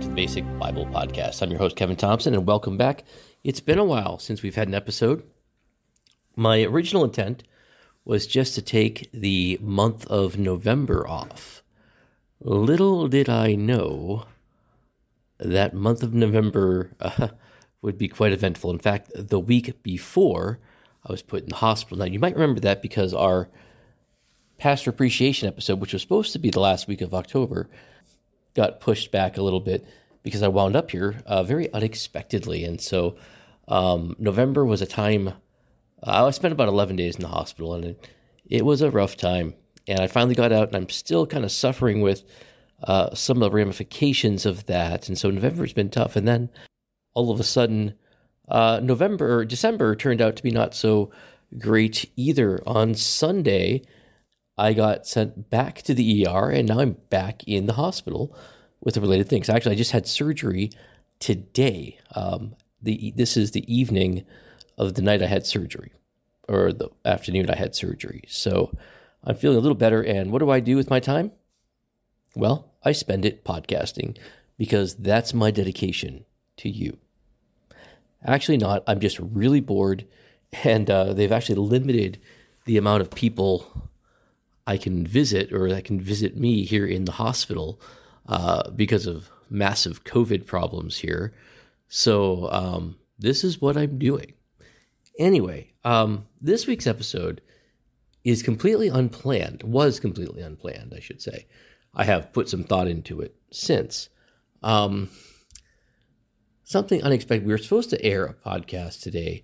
to 0.00 0.08
the 0.08 0.14
Basic 0.14 0.58
Bible 0.58 0.86
Podcast. 0.86 1.42
I'm 1.42 1.50
your 1.50 1.58
host, 1.58 1.76
Kevin 1.76 1.96
Thompson, 1.96 2.32
and 2.32 2.46
welcome 2.46 2.78
back. 2.78 3.04
It's 3.44 3.60
been 3.60 3.78
a 3.78 3.84
while 3.84 4.18
since 4.18 4.42
we've 4.42 4.54
had 4.54 4.66
an 4.66 4.74
episode. 4.74 5.22
My 6.34 6.62
original 6.62 7.04
intent 7.04 7.42
was 8.06 8.26
just 8.26 8.54
to 8.54 8.62
take 8.62 9.10
the 9.12 9.58
month 9.60 10.06
of 10.06 10.38
November 10.38 11.06
off. 11.06 11.62
Little 12.40 13.08
did 13.08 13.28
I 13.28 13.54
know 13.54 14.24
that 15.38 15.74
month 15.74 16.02
of 16.02 16.14
November 16.14 16.92
uh, 16.98 17.28
would 17.82 17.98
be 17.98 18.08
quite 18.08 18.32
eventful. 18.32 18.70
In 18.70 18.78
fact, 18.78 19.10
the 19.14 19.40
week 19.40 19.82
before, 19.82 20.60
I 21.04 21.12
was 21.12 21.20
put 21.20 21.42
in 21.42 21.50
the 21.50 21.56
hospital. 21.56 21.98
Now, 21.98 22.06
you 22.06 22.18
might 22.18 22.34
remember 22.34 22.60
that 22.60 22.80
because 22.80 23.12
our 23.12 23.50
pastor 24.56 24.88
appreciation 24.88 25.46
episode, 25.46 25.78
which 25.78 25.92
was 25.92 26.00
supposed 26.00 26.32
to 26.32 26.38
be 26.38 26.48
the 26.48 26.60
last 26.60 26.88
week 26.88 27.02
of 27.02 27.12
October, 27.12 27.68
got 28.54 28.80
pushed 28.80 29.10
back 29.10 29.36
a 29.36 29.42
little 29.42 29.60
bit 29.60 29.86
because 30.22 30.42
I 30.42 30.48
wound 30.48 30.76
up 30.76 30.90
here 30.90 31.16
uh, 31.26 31.42
very 31.42 31.72
unexpectedly. 31.72 32.64
And 32.64 32.80
so 32.80 33.16
um, 33.68 34.16
November 34.18 34.64
was 34.64 34.82
a 34.82 34.86
time, 34.86 35.28
uh, 36.02 36.26
I 36.26 36.30
spent 36.30 36.52
about 36.52 36.68
11 36.68 36.96
days 36.96 37.16
in 37.16 37.22
the 37.22 37.28
hospital 37.28 37.74
and 37.74 37.84
it, 37.84 38.08
it, 38.46 38.64
was 38.64 38.82
a 38.82 38.90
rough 38.90 39.16
time. 39.16 39.54
And 39.86 40.00
I 40.00 40.06
finally 40.06 40.34
got 40.34 40.52
out 40.52 40.68
and 40.68 40.76
I'm 40.76 40.88
still 40.88 41.26
kind 41.26 41.44
of 41.44 41.52
suffering 41.52 42.00
with 42.00 42.24
uh, 42.82 43.14
some 43.14 43.38
of 43.38 43.40
the 43.50 43.56
ramifications 43.56 44.46
of 44.46 44.66
that. 44.66 45.08
And 45.08 45.16
so 45.16 45.30
November 45.30 45.62
has 45.62 45.72
been 45.72 45.90
tough. 45.90 46.16
And 46.16 46.26
then 46.26 46.50
all 47.14 47.30
of 47.30 47.40
a 47.40 47.44
sudden, 47.44 47.94
uh, 48.48 48.80
November, 48.82 49.44
December 49.44 49.94
turned 49.94 50.20
out 50.20 50.36
to 50.36 50.42
be 50.42 50.50
not 50.50 50.74
so 50.74 51.10
great 51.58 52.10
either. 52.16 52.62
On 52.66 52.94
Sunday, 52.94 53.82
I 54.60 54.74
got 54.74 55.06
sent 55.06 55.48
back 55.48 55.80
to 55.82 55.94
the 55.94 56.26
ER, 56.26 56.50
and 56.50 56.68
now 56.68 56.80
I'm 56.80 56.98
back 57.08 57.42
in 57.44 57.64
the 57.64 57.72
hospital 57.72 58.36
with 58.82 58.94
the 58.94 59.00
related 59.00 59.26
things. 59.26 59.48
Actually, 59.48 59.74
I 59.74 59.78
just 59.78 59.92
had 59.92 60.06
surgery 60.06 60.70
today. 61.18 61.98
Um, 62.14 62.54
the 62.82 63.14
this 63.16 63.38
is 63.38 63.52
the 63.52 63.74
evening 63.74 64.26
of 64.76 64.94
the 64.94 65.02
night 65.02 65.22
I 65.22 65.28
had 65.28 65.46
surgery, 65.46 65.92
or 66.46 66.74
the 66.74 66.90
afternoon 67.06 67.48
I 67.48 67.56
had 67.56 67.74
surgery. 67.74 68.24
So 68.28 68.76
I'm 69.24 69.34
feeling 69.34 69.56
a 69.56 69.62
little 69.62 69.74
better. 69.74 70.02
And 70.02 70.30
what 70.30 70.40
do 70.40 70.50
I 70.50 70.60
do 70.60 70.76
with 70.76 70.90
my 70.90 71.00
time? 71.00 71.32
Well, 72.36 72.70
I 72.84 72.92
spend 72.92 73.24
it 73.24 73.44
podcasting 73.44 74.18
because 74.58 74.94
that's 74.94 75.32
my 75.32 75.50
dedication 75.50 76.26
to 76.58 76.68
you. 76.68 76.98
Actually, 78.22 78.58
not. 78.58 78.84
I'm 78.86 79.00
just 79.00 79.18
really 79.20 79.60
bored, 79.60 80.06
and 80.64 80.90
uh, 80.90 81.14
they've 81.14 81.32
actually 81.32 81.54
limited 81.54 82.20
the 82.66 82.76
amount 82.76 83.00
of 83.00 83.10
people 83.10 83.89
I 84.70 84.76
can 84.76 85.04
visit 85.04 85.52
or 85.52 85.68
that 85.70 85.84
can 85.84 86.00
visit 86.00 86.36
me 86.36 86.64
here 86.64 86.86
in 86.86 87.04
the 87.04 87.18
hospital 87.24 87.80
uh, 88.26 88.70
because 88.70 89.04
of 89.04 89.28
massive 89.50 90.04
COVID 90.04 90.46
problems 90.46 90.98
here. 90.98 91.34
So 91.88 92.48
um, 92.52 92.96
this 93.18 93.42
is 93.42 93.60
what 93.60 93.76
I'm 93.76 93.98
doing. 93.98 94.34
Anyway, 95.18 95.72
um, 95.82 96.28
this 96.40 96.68
week's 96.68 96.86
episode 96.86 97.40
is 98.22 98.44
completely 98.44 98.86
unplanned, 98.86 99.64
was 99.64 99.98
completely 99.98 100.40
unplanned, 100.40 100.94
I 100.96 101.00
should 101.00 101.20
say. 101.20 101.48
I 101.92 102.04
have 102.04 102.32
put 102.32 102.48
some 102.48 102.62
thought 102.62 102.86
into 102.86 103.20
it 103.20 103.34
since. 103.50 104.08
Um, 104.62 105.10
something 106.62 107.02
unexpected. 107.02 107.44
We 107.44 107.52
were 107.52 107.58
supposed 107.58 107.90
to 107.90 108.04
air 108.04 108.24
a 108.24 108.34
podcast 108.34 109.02
today 109.02 109.42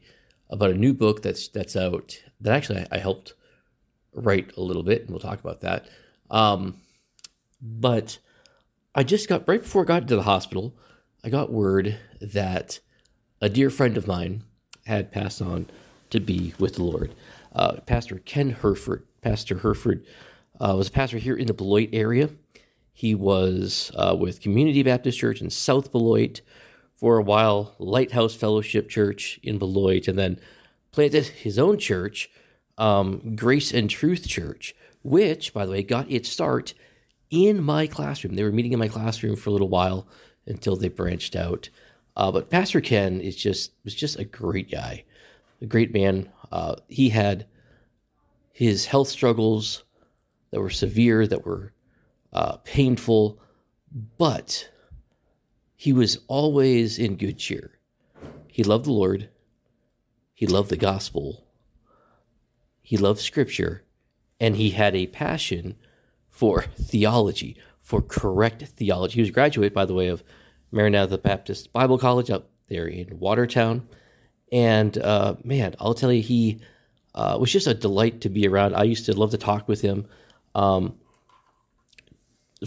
about 0.50 0.70
a 0.70 0.74
new 0.74 0.94
book 0.94 1.22
that's 1.22 1.48
that's 1.48 1.74
out 1.74 2.16
that 2.40 2.54
actually 2.54 2.82
I, 2.82 2.86
I 2.92 2.98
helped 2.98 3.34
write 4.16 4.56
a 4.56 4.60
little 4.60 4.82
bit, 4.82 5.02
and 5.02 5.10
we'll 5.10 5.20
talk 5.20 5.40
about 5.40 5.60
that. 5.60 5.88
Um, 6.30 6.76
but 7.60 8.18
I 8.94 9.02
just 9.02 9.28
got 9.28 9.46
right 9.46 9.62
before 9.62 9.82
I 9.82 9.86
got 9.86 10.08
to 10.08 10.16
the 10.16 10.22
hospital, 10.22 10.74
I 11.22 11.28
got 11.28 11.52
word 11.52 11.98
that 12.20 12.80
a 13.40 13.48
dear 13.48 13.70
friend 13.70 13.96
of 13.96 14.06
mine 14.06 14.42
had 14.86 15.12
passed 15.12 15.42
on 15.42 15.66
to 16.10 16.20
be 16.20 16.54
with 16.58 16.76
the 16.76 16.84
Lord. 16.84 17.14
Uh, 17.54 17.76
pastor 17.86 18.18
Ken 18.18 18.50
Herford. 18.50 19.04
Pastor 19.20 19.58
Herford 19.58 20.06
uh, 20.60 20.74
was 20.76 20.88
a 20.88 20.92
pastor 20.92 21.18
here 21.18 21.36
in 21.36 21.46
the 21.46 21.54
Beloit 21.54 21.90
area. 21.92 22.30
He 22.92 23.14
was 23.14 23.90
uh, 23.94 24.16
with 24.18 24.40
Community 24.40 24.82
Baptist 24.82 25.18
Church 25.18 25.42
in 25.42 25.50
South 25.50 25.92
Beloit 25.92 26.40
for 26.94 27.18
a 27.18 27.22
while, 27.22 27.74
Lighthouse 27.78 28.34
Fellowship 28.34 28.88
Church 28.88 29.38
in 29.42 29.58
Beloit, 29.58 30.08
and 30.08 30.18
then 30.18 30.40
planted 30.92 31.26
his 31.26 31.58
own 31.58 31.78
church 31.78 32.30
um, 32.78 33.36
Grace 33.36 33.72
and 33.72 33.88
Truth 33.88 34.26
Church, 34.28 34.74
which, 35.02 35.52
by 35.52 35.64
the 35.64 35.72
way, 35.72 35.82
got 35.82 36.10
its 36.10 36.28
start 36.28 36.74
in 37.30 37.62
my 37.62 37.86
classroom. 37.86 38.34
They 38.34 38.42
were 38.42 38.52
meeting 38.52 38.72
in 38.72 38.78
my 38.78 38.88
classroom 38.88 39.36
for 39.36 39.50
a 39.50 39.52
little 39.52 39.68
while 39.68 40.06
until 40.46 40.76
they 40.76 40.88
branched 40.88 41.36
out. 41.36 41.70
Uh, 42.16 42.32
but 42.32 42.50
Pastor 42.50 42.80
Ken 42.80 43.20
is 43.20 43.36
just 43.36 43.72
was 43.84 43.94
just 43.94 44.18
a 44.18 44.24
great 44.24 44.70
guy, 44.70 45.04
a 45.60 45.66
great 45.66 45.92
man. 45.92 46.30
Uh, 46.50 46.76
he 46.88 47.10
had 47.10 47.46
his 48.52 48.86
health 48.86 49.08
struggles 49.08 49.84
that 50.50 50.60
were 50.60 50.70
severe, 50.70 51.26
that 51.26 51.44
were 51.44 51.72
uh, 52.32 52.56
painful, 52.58 53.38
but 54.16 54.70
he 55.76 55.92
was 55.92 56.20
always 56.26 56.98
in 56.98 57.16
good 57.16 57.38
cheer. 57.38 57.78
He 58.48 58.64
loved 58.64 58.86
the 58.86 58.92
Lord. 58.92 59.28
He 60.32 60.46
loved 60.46 60.70
the 60.70 60.76
gospel 60.76 61.45
he 62.86 62.96
loved 62.96 63.18
scripture, 63.18 63.82
and 64.38 64.54
he 64.54 64.70
had 64.70 64.94
a 64.94 65.08
passion 65.08 65.74
for 66.28 66.62
theology, 66.62 67.56
for 67.80 68.00
correct 68.00 68.62
theology. 68.62 69.14
He 69.14 69.22
was 69.22 69.30
a 69.30 69.32
graduate, 69.32 69.74
by 69.74 69.86
the 69.86 69.92
way, 69.92 70.06
of 70.06 70.22
Maranatha 70.70 71.18
Baptist 71.18 71.72
Bible 71.72 71.98
College 71.98 72.30
up 72.30 72.48
there 72.68 72.86
in 72.86 73.18
Watertown. 73.18 73.88
And 74.52 74.96
uh, 74.98 75.34
man, 75.42 75.74
I'll 75.80 75.94
tell 75.94 76.12
you, 76.12 76.22
he 76.22 76.60
uh, 77.12 77.36
was 77.40 77.50
just 77.50 77.66
a 77.66 77.74
delight 77.74 78.20
to 78.20 78.28
be 78.28 78.46
around. 78.46 78.76
I 78.76 78.84
used 78.84 79.06
to 79.06 79.18
love 79.18 79.32
to 79.32 79.36
talk 79.36 79.66
with 79.66 79.80
him. 79.80 80.06
Um, 80.54 80.94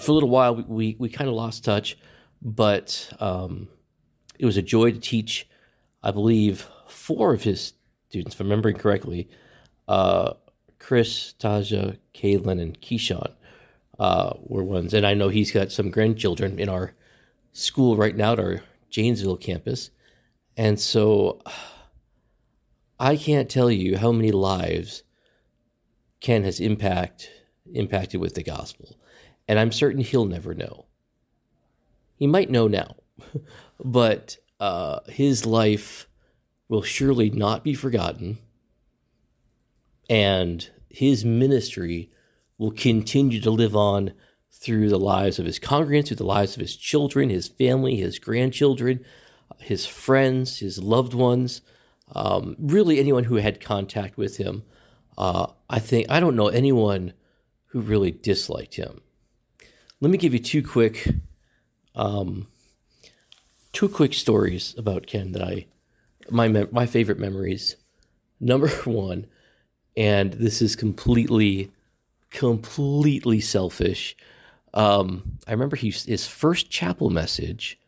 for 0.01 0.11
a 0.11 0.15
little 0.15 0.29
while, 0.29 0.53
we, 0.53 0.63
we, 0.63 0.95
we 0.99 1.07
kind 1.07 1.29
of 1.29 1.35
lost 1.37 1.63
touch, 1.63 1.97
but 2.41 3.09
um, 3.21 3.69
it 4.37 4.45
was 4.45 4.57
a 4.57 4.61
joy 4.61 4.91
to 4.91 4.99
teach, 4.99 5.47
I 6.03 6.11
believe, 6.11 6.67
four 6.89 7.33
of 7.33 7.43
his 7.43 7.71
students, 8.09 8.35
if 8.35 8.41
I'm 8.41 8.47
remembering 8.47 8.75
correctly, 8.75 9.29
uh, 9.89 10.35
Chris, 10.77 11.33
Taja, 11.39 11.97
Kaylin, 12.13 12.61
and 12.61 12.79
Keyshawn 12.79 13.33
uh, 13.99 14.33
were 14.39 14.63
ones. 14.63 14.93
And 14.93 15.05
I 15.05 15.15
know 15.15 15.29
he's 15.29 15.51
got 15.51 15.71
some 15.71 15.89
grandchildren 15.89 16.59
in 16.59 16.69
our 16.69 16.93
school 17.53 17.97
right 17.97 18.15
now 18.15 18.33
at 18.33 18.39
our 18.39 18.61
Janesville 18.91 19.37
campus. 19.37 19.89
And 20.55 20.79
so 20.79 21.41
I 22.99 23.17
can't 23.17 23.49
tell 23.49 23.71
you 23.71 23.97
how 23.97 24.11
many 24.11 24.31
lives 24.31 25.03
Ken 26.21 26.43
has 26.43 26.59
impact, 26.59 27.31
impacted 27.73 28.21
with 28.21 28.35
the 28.35 28.43
gospel. 28.43 28.95
And 29.47 29.57
I'm 29.57 29.71
certain 29.71 30.01
he'll 30.01 30.25
never 30.25 30.53
know. 30.53 30.85
He 32.15 32.27
might 32.27 32.51
know 32.51 32.67
now, 32.67 32.97
but 33.83 34.37
uh, 34.59 34.99
his 35.07 35.47
life 35.47 36.07
will 36.67 36.83
surely 36.83 37.31
not 37.31 37.63
be 37.63 37.73
forgotten 37.73 38.37
and 40.09 40.69
his 40.89 41.23
ministry 41.23 42.11
will 42.57 42.71
continue 42.71 43.39
to 43.39 43.51
live 43.51 43.75
on 43.75 44.13
through 44.51 44.89
the 44.89 44.99
lives 44.99 45.39
of 45.39 45.45
his 45.45 45.59
congregants, 45.59 46.07
through 46.07 46.17
the 46.17 46.25
lives 46.25 46.55
of 46.55 46.61
his 46.61 46.75
children, 46.75 47.29
his 47.29 47.47
family, 47.47 47.95
his 47.95 48.19
grandchildren, 48.19 49.05
his 49.59 49.85
friends, 49.85 50.59
his 50.59 50.81
loved 50.81 51.13
ones, 51.13 51.61
um, 52.13 52.55
really 52.59 52.99
anyone 52.99 53.25
who 53.25 53.35
had 53.35 53.61
contact 53.61 54.17
with 54.17 54.37
him. 54.37 54.63
Uh, 55.17 55.47
I 55.69 55.79
think, 55.79 56.07
I 56.09 56.19
don't 56.19 56.35
know 56.35 56.47
anyone 56.47 57.13
who 57.67 57.81
really 57.81 58.11
disliked 58.11 58.75
him. 58.75 59.01
Let 60.01 60.11
me 60.11 60.17
give 60.17 60.33
you 60.33 60.39
two 60.39 60.63
quick, 60.63 61.07
um, 61.95 62.47
two 63.71 63.89
quick 63.89 64.13
stories 64.13 64.73
about 64.77 65.07
Ken 65.07 65.33
that 65.33 65.43
I, 65.43 65.67
my 66.29 66.47
my 66.47 66.85
favorite 66.85 67.19
memories. 67.19 67.75
Number 68.39 68.69
one, 68.85 69.27
and 69.95 70.33
this 70.33 70.61
is 70.61 70.75
completely, 70.75 71.71
completely 72.29 73.41
selfish. 73.41 74.15
Um, 74.73 75.39
I 75.47 75.51
remember 75.51 75.75
he, 75.75 75.91
his 75.91 76.27
first 76.27 76.69
chapel 76.69 77.09
message. 77.09 77.79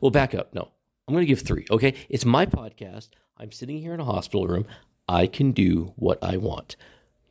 Well, 0.00 0.10
back 0.10 0.34
up. 0.34 0.54
No, 0.54 0.68
I'm 1.08 1.14
going 1.14 1.22
to 1.22 1.28
give 1.28 1.40
three. 1.40 1.66
Okay, 1.70 1.94
it's 2.08 2.24
my 2.24 2.46
podcast. 2.46 3.08
I'm 3.36 3.52
sitting 3.52 3.80
here 3.80 3.94
in 3.94 4.00
a 4.00 4.04
hospital 4.04 4.46
room. 4.46 4.66
I 5.08 5.26
can 5.26 5.52
do 5.52 5.92
what 5.96 6.22
I 6.22 6.36
want. 6.36 6.76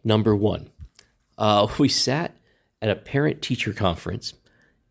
Number 0.03 0.35
one, 0.35 0.69
uh, 1.37 1.67
we 1.79 1.87
sat 1.87 2.35
at 2.81 2.89
a 2.89 2.95
parent 2.95 3.41
teacher 3.41 3.73
conference 3.73 4.33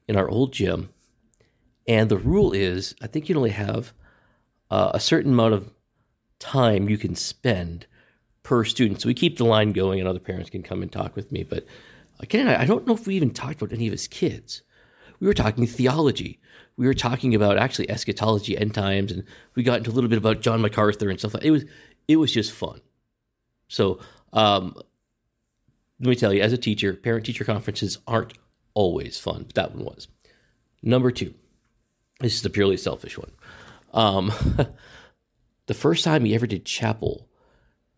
in 0.07 0.17
our 0.17 0.29
old 0.29 0.53
gym, 0.53 0.91
and 1.87 2.09
the 2.09 2.17
rule 2.17 2.53
is 2.53 2.95
I 3.03 3.07
think 3.07 3.29
you 3.29 3.37
only 3.37 3.51
have 3.51 3.93
uh, 4.71 4.93
a 4.95 5.01
certain 5.01 5.33
amount 5.33 5.55
of 5.55 5.71
time 6.39 6.89
you 6.89 6.99
can 6.99 7.15
spend 7.15 7.87
per 8.49 8.65
student. 8.65 8.99
So 8.99 9.09
we 9.09 9.15
keep 9.15 9.37
the 9.37 9.45
line 9.45 9.73
going, 9.73 10.01
and 10.01 10.09
other 10.09 10.19
parents 10.19 10.49
can 10.49 10.63
come 10.63 10.81
and 10.81 10.91
talk 10.91 11.15
with 11.15 11.31
me. 11.31 11.43
But 11.43 11.67
again, 12.19 12.49
I 12.49 12.65
don't 12.65 12.87
know 12.87 12.95
if 12.95 13.07
we 13.07 13.15
even 13.15 13.31
talked 13.31 13.61
about 13.61 13.75
any 13.75 13.87
of 13.87 13.93
his 13.93 14.09
kids. 14.09 14.63
we 15.21 15.27
were 15.27 15.35
talking 15.35 15.67
theology. 15.67 16.41
We 16.79 16.87
were 16.87 16.95
talking 16.95 17.35
about 17.35 17.59
actually 17.59 17.91
eschatology, 17.91 18.57
end 18.57 18.73
times, 18.73 19.13
and 19.13 19.25
we 19.55 19.63
got 19.63 19.77
into 19.77 19.91
a 19.91 19.93
little 19.93 20.09
bit 20.09 20.17
about 20.17 20.41
John 20.41 20.63
MacArthur 20.63 21.11
and 21.11 21.19
stuff. 21.19 21.35
It 21.43 21.51
was 21.51 21.67
it 22.09 22.17
was 22.17 22.33
just 22.33 22.53
fun. 22.53 22.81
So 23.69 24.01
um, 24.33 24.75
let 26.01 26.09
me 26.09 26.17
tell 26.17 26.33
you, 26.33 26.41
as 26.41 26.55
a 26.55 26.59
teacher, 26.59 26.95
parent 26.95 27.27
teacher 27.27 27.45
conferences 27.45 27.99
aren't 28.07 28.33
always 28.73 29.19
fun, 29.19 29.43
but 29.43 29.57
that 29.57 29.75
one 29.75 29.85
was. 29.85 30.09
Number 30.83 31.11
two, 31.11 31.35
this 32.21 32.35
is 32.35 32.45
a 32.47 32.51
purely 32.51 32.79
selfish 32.79 33.19
one. 33.19 33.33
Um, 33.93 34.33
the 35.67 35.75
first 35.75 36.03
time 36.03 36.25
he 36.25 36.35
ever 36.35 36.47
did 36.47 36.65
chapel 36.65 37.29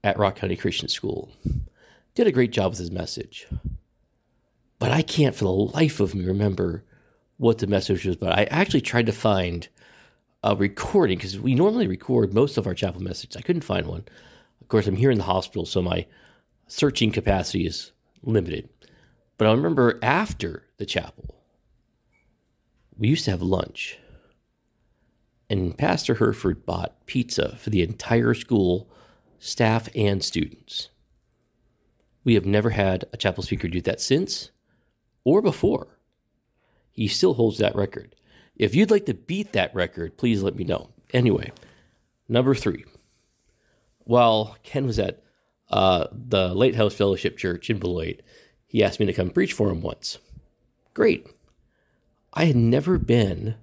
at 0.02 0.18
Rock 0.18 0.36
County 0.36 0.56
Christian 0.56 0.88
School, 0.88 1.30
did 2.14 2.26
a 2.26 2.32
great 2.32 2.52
job 2.52 2.72
with 2.72 2.78
his 2.78 2.90
message. 2.90 3.46
But 4.78 4.90
I 4.90 5.02
can't 5.02 5.34
for 5.34 5.44
the 5.44 5.50
life 5.50 6.00
of 6.00 6.14
me 6.14 6.24
remember 6.24 6.84
what 7.36 7.58
the 7.58 7.66
message 7.66 8.04
was 8.04 8.16
about. 8.16 8.38
I 8.38 8.44
actually 8.44 8.80
tried 8.80 9.06
to 9.06 9.12
find 9.12 9.68
a 10.42 10.56
recording 10.56 11.18
because 11.18 11.38
we 11.38 11.54
normally 11.54 11.86
record 11.86 12.32
most 12.32 12.56
of 12.56 12.66
our 12.66 12.74
chapel 12.74 13.02
messages. 13.02 13.36
I 13.36 13.42
couldn't 13.42 13.62
find 13.62 13.86
one. 13.86 14.04
Of 14.60 14.68
course, 14.68 14.86
I'm 14.86 14.96
here 14.96 15.10
in 15.10 15.18
the 15.18 15.24
hospital, 15.24 15.66
so 15.66 15.82
my 15.82 16.06
searching 16.66 17.12
capacity 17.12 17.66
is 17.66 17.92
limited. 18.22 18.68
But 19.36 19.48
I 19.48 19.52
remember 19.52 19.98
after 20.02 20.64
the 20.78 20.86
chapel, 20.86 21.34
we 22.96 23.08
used 23.08 23.24
to 23.24 23.30
have 23.30 23.42
lunch. 23.42 23.98
And 25.48 25.76
Pastor 25.76 26.14
Herford 26.14 26.64
bought 26.64 27.06
pizza 27.06 27.56
for 27.56 27.70
the 27.70 27.82
entire 27.82 28.34
school, 28.34 28.88
staff, 29.40 29.88
and 29.96 30.22
students. 30.22 30.90
We 32.22 32.34
have 32.34 32.46
never 32.46 32.70
had 32.70 33.06
a 33.12 33.16
chapel 33.16 33.42
speaker 33.42 33.66
do 33.66 33.80
that 33.80 34.00
since 34.00 34.50
or 35.24 35.42
before. 35.42 35.98
He 36.92 37.08
still 37.08 37.34
holds 37.34 37.58
that 37.58 37.74
record. 37.74 38.14
If 38.54 38.74
you'd 38.74 38.90
like 38.90 39.06
to 39.06 39.14
beat 39.14 39.52
that 39.52 39.74
record, 39.74 40.18
please 40.18 40.42
let 40.42 40.54
me 40.54 40.64
know. 40.64 40.90
Anyway, 41.12 41.50
number 42.28 42.54
three. 42.54 42.84
While 44.00 44.56
Ken 44.62 44.86
was 44.86 44.98
at 44.98 45.22
uh, 45.70 46.08
the 46.12 46.54
Lighthouse 46.54 46.94
Fellowship 46.94 47.38
Church 47.38 47.70
in 47.70 47.78
Beloit, 47.78 48.20
he 48.66 48.84
asked 48.84 49.00
me 49.00 49.06
to 49.06 49.12
come 49.12 49.30
preach 49.30 49.52
for 49.52 49.70
him 49.70 49.80
once. 49.80 50.18
Great. 50.92 51.26
I 52.34 52.44
had 52.44 52.56
never 52.56 52.98
been 52.98 53.54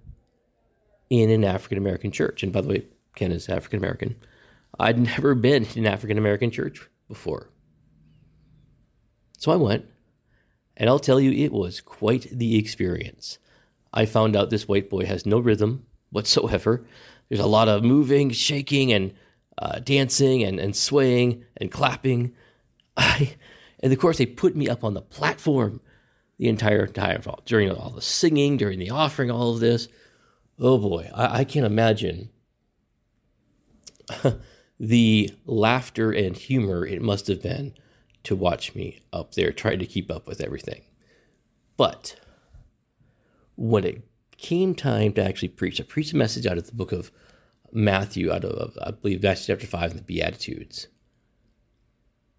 in 1.10 1.30
an 1.30 1.44
African 1.44 1.78
American 1.78 2.12
church. 2.12 2.44
And 2.44 2.52
by 2.52 2.62
the 2.62 2.68
way, 2.68 2.86
Ken 3.16 3.32
is 3.32 3.50
African 3.50 3.80
American. 3.80 4.16
I'd 4.80 5.00
never 5.00 5.36
been 5.36 5.66
in 5.76 5.86
an 5.86 5.94
African 5.94 6.18
American 6.18 6.52
church 6.52 6.88
before. 7.08 7.50
So 9.38 9.52
I 9.52 9.56
went, 9.56 9.86
and 10.76 10.90
I'll 10.90 11.00
tell 11.00 11.20
you, 11.20 11.32
it 11.32 11.52
was 11.52 11.82
quite 11.82 12.28
the 12.32 12.58
experience. 12.58 13.38
I 13.94 14.06
found 14.06 14.36
out 14.36 14.50
this 14.50 14.68
white 14.68 14.90
boy 14.90 15.06
has 15.06 15.26
no 15.26 15.40
rhythm 15.40 15.86
whatsoever. 16.10 16.86
There's 17.30 17.42
a 17.42 17.48
lot 17.48 17.68
of 17.68 17.84
moving, 17.84 18.32
shaking, 18.32 18.92
and 18.92 19.14
uh, 19.58 19.80
dancing 19.80 20.44
and, 20.44 20.60
and 20.60 20.76
swaying 20.76 21.44
and 21.58 21.72
clapping. 21.72 22.34
I, 22.96 23.36
and 23.80 23.92
of 23.92 24.00
course, 24.00 24.18
they 24.18 24.26
put 24.26 24.56
me 24.56 24.70
up 24.70 24.84
on 24.84 24.94
the 24.94 25.02
platform 25.02 25.82
the 26.38 26.48
entire 26.48 26.88
time 26.88 27.24
during 27.46 27.72
all 27.72 27.90
the 27.90 28.02
singing, 28.02 28.58
during 28.58 28.80
the 28.80 28.92
offering, 28.92 29.32
all 29.32 29.54
of 29.54 29.60
this. 29.60 29.88
Oh 30.60 30.78
boy, 30.78 31.10
I, 31.14 31.40
I 31.40 31.44
can't 31.44 31.66
imagine 31.66 32.30
the 34.80 35.32
laughter 35.46 36.12
and 36.12 36.38
humor 36.38 36.86
it 36.86 37.02
must 37.02 37.28
have 37.28 37.42
been 37.42 37.74
to 38.24 38.36
watch 38.36 38.76
me 38.76 39.00
up 39.12 39.34
there 39.34 39.52
trying 39.52 39.80
to 39.80 39.86
keep 39.86 40.12
up 40.12 40.28
with 40.28 40.42
everything. 40.42 40.82
But 41.78 42.18
when 43.56 43.84
it 43.84 44.08
came 44.38 44.76
time 44.76 45.14
to 45.14 45.24
actually 45.24 45.50
preach, 45.50 45.80
I 45.80 45.84
preached 45.84 46.14
a 46.14 46.18
message 46.18 46.46
out 46.46 46.58
of 46.58 46.68
the 46.68 46.76
book 46.76 46.92
of 46.92 47.12
Matthew, 47.72 48.32
out 48.32 48.46
of, 48.46 48.78
I 48.82 48.92
believe, 48.92 49.24
Matthew 49.24 49.54
chapter 49.54 49.68
5 49.68 49.92
and 49.92 50.00
the 50.00 50.04
Beatitudes. 50.04 50.88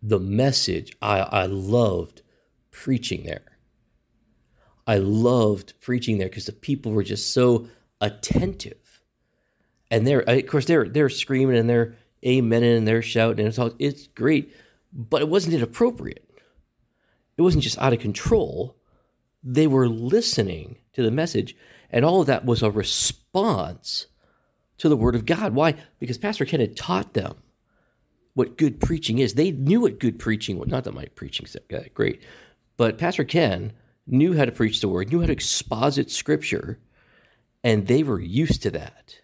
The 0.02 0.20
message, 0.20 0.96
I, 1.02 1.20
I 1.20 1.46
loved 1.46 2.22
preaching 2.70 3.24
there. 3.24 3.44
I 4.86 4.98
loved 4.98 5.74
preaching 5.80 6.18
there 6.18 6.28
because 6.28 6.46
the 6.46 6.52
people 6.52 6.92
were 6.92 7.02
just 7.02 7.32
so 7.32 7.68
attentive. 8.00 9.02
And 9.90 10.06
they're, 10.06 10.20
of 10.20 10.46
course, 10.46 10.66
they're, 10.66 10.88
they're 10.88 11.08
screaming 11.08 11.56
and 11.56 11.68
they're 11.68 11.96
amen 12.26 12.62
and 12.62 12.86
they're 12.86 13.02
shouting 13.02 13.40
and 13.40 13.48
it's 13.48 13.58
all, 13.58 13.72
it's 13.78 14.08
great 14.08 14.52
but 14.92 15.22
it 15.22 15.28
wasn't 15.28 15.54
inappropriate. 15.54 16.24
It 17.36 17.42
wasn't 17.42 17.64
just 17.64 17.78
out 17.78 17.92
of 17.92 18.00
control. 18.00 18.76
They 19.42 19.66
were 19.66 19.88
listening 19.88 20.78
to 20.94 21.02
the 21.02 21.10
message, 21.10 21.56
and 21.90 22.04
all 22.04 22.20
of 22.20 22.26
that 22.26 22.44
was 22.44 22.62
a 22.62 22.70
response 22.70 24.06
to 24.78 24.88
the 24.88 24.96
Word 24.96 25.14
of 25.14 25.26
God. 25.26 25.54
Why? 25.54 25.74
Because 25.98 26.18
Pastor 26.18 26.44
Ken 26.44 26.60
had 26.60 26.76
taught 26.76 27.14
them 27.14 27.36
what 28.34 28.58
good 28.58 28.80
preaching 28.80 29.18
is. 29.18 29.34
They 29.34 29.50
knew 29.50 29.80
what 29.80 30.00
good 30.00 30.18
preaching 30.18 30.58
was. 30.58 30.68
Not 30.68 30.84
that 30.84 30.94
my 30.94 31.06
preaching's 31.14 31.52
that 31.52 31.94
great, 31.94 32.22
but 32.76 32.98
Pastor 32.98 33.24
Ken 33.24 33.72
knew 34.06 34.36
how 34.36 34.44
to 34.44 34.52
preach 34.52 34.80
the 34.80 34.88
Word, 34.88 35.12
knew 35.12 35.20
how 35.20 35.26
to 35.26 35.32
exposit 35.32 36.10
Scripture, 36.10 36.80
and 37.62 37.86
they 37.86 38.02
were 38.02 38.20
used 38.20 38.62
to 38.62 38.70
that. 38.70 39.16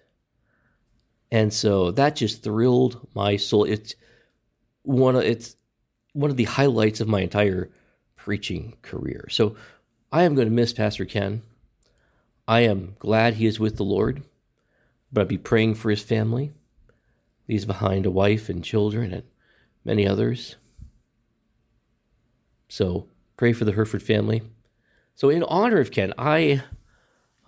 And 1.35 1.53
so 1.53 1.91
that 1.91 2.15
just 2.15 2.45
thrilled 2.45 3.09
my 3.13 3.37
soul. 3.37 3.65
It's 3.65 3.97
one 4.83 5.17
of 5.17 5.25
it's 5.25 5.57
one 6.13 6.31
of 6.31 6.37
the 6.37 6.45
highlights 6.45 7.01
of 7.01 7.09
my 7.09 7.23
entire 7.23 7.71
preaching 8.15 8.77
career. 8.83 9.27
So 9.29 9.57
I 10.13 10.23
am 10.23 10.37
going 10.37 10.47
to 10.47 10.55
miss 10.55 10.73
Pastor 10.73 11.05
Ken. 11.05 11.43
I 12.47 12.61
am 12.61 12.95
glad 13.01 13.35
he 13.35 13.47
is 13.47 13.59
with 13.59 13.79
the 13.79 13.83
Lord, 13.83 14.23
but 15.13 15.23
I'll 15.23 15.27
be 15.27 15.37
praying 15.37 15.75
for 15.75 15.91
his 15.91 16.05
family. 16.05 16.53
He's 17.49 17.65
behind 17.65 18.07
a 18.07 18.13
wife 18.13 18.49
and 18.49 18.63
children 18.63 19.13
and 19.13 19.25
many 19.85 20.07
others. 20.07 20.55
So 22.69 23.09
pray 23.37 23.53
for 23.53 23.65
the 23.65 23.73
Herford 23.73 24.05
family. 24.05 24.43
So 25.17 25.31
in 25.31 25.43
honor 25.43 25.81
of 25.81 25.91
Ken, 25.91 26.15
I 26.17 26.63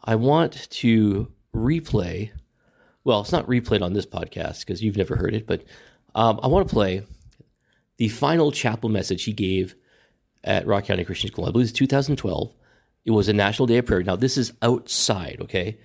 I 0.03 0.17
want 0.17 0.69
to 0.71 1.31
replay. 1.55 2.33
Well, 3.07 3.21
it's 3.21 3.31
not 3.31 3.47
replayed 3.47 3.83
on 3.83 3.93
this 3.93 4.05
podcast 4.05 4.67
because 4.67 4.83
you've 4.83 4.97
never 4.97 5.15
heard 5.15 5.33
it, 5.33 5.47
but 5.47 5.63
um, 6.17 6.41
I 6.43 6.49
want 6.49 6.67
to 6.69 6.75
play 6.75 7.05
the 7.99 8.09
final 8.09 8.51
chapel 8.51 8.89
message 8.89 9.23
he 9.23 9.33
gave 9.33 9.77
at 10.43 10.67
Rock 10.67 10.87
County 10.87 11.05
Christian 11.05 11.31
School. 11.31 11.45
I 11.45 11.53
believe 11.53 11.69
it's 11.69 11.79
2012. 11.79 12.53
It 13.05 13.13
was 13.13 13.29
a 13.29 13.33
National 13.33 13.69
Day 13.69 13.79
of 13.79 13.87
Prayer. 13.87 14.03
Now, 14.03 14.17
this 14.17 14.37
is 14.37 14.55
outside, 14.61 15.39
okay? 15.43 15.79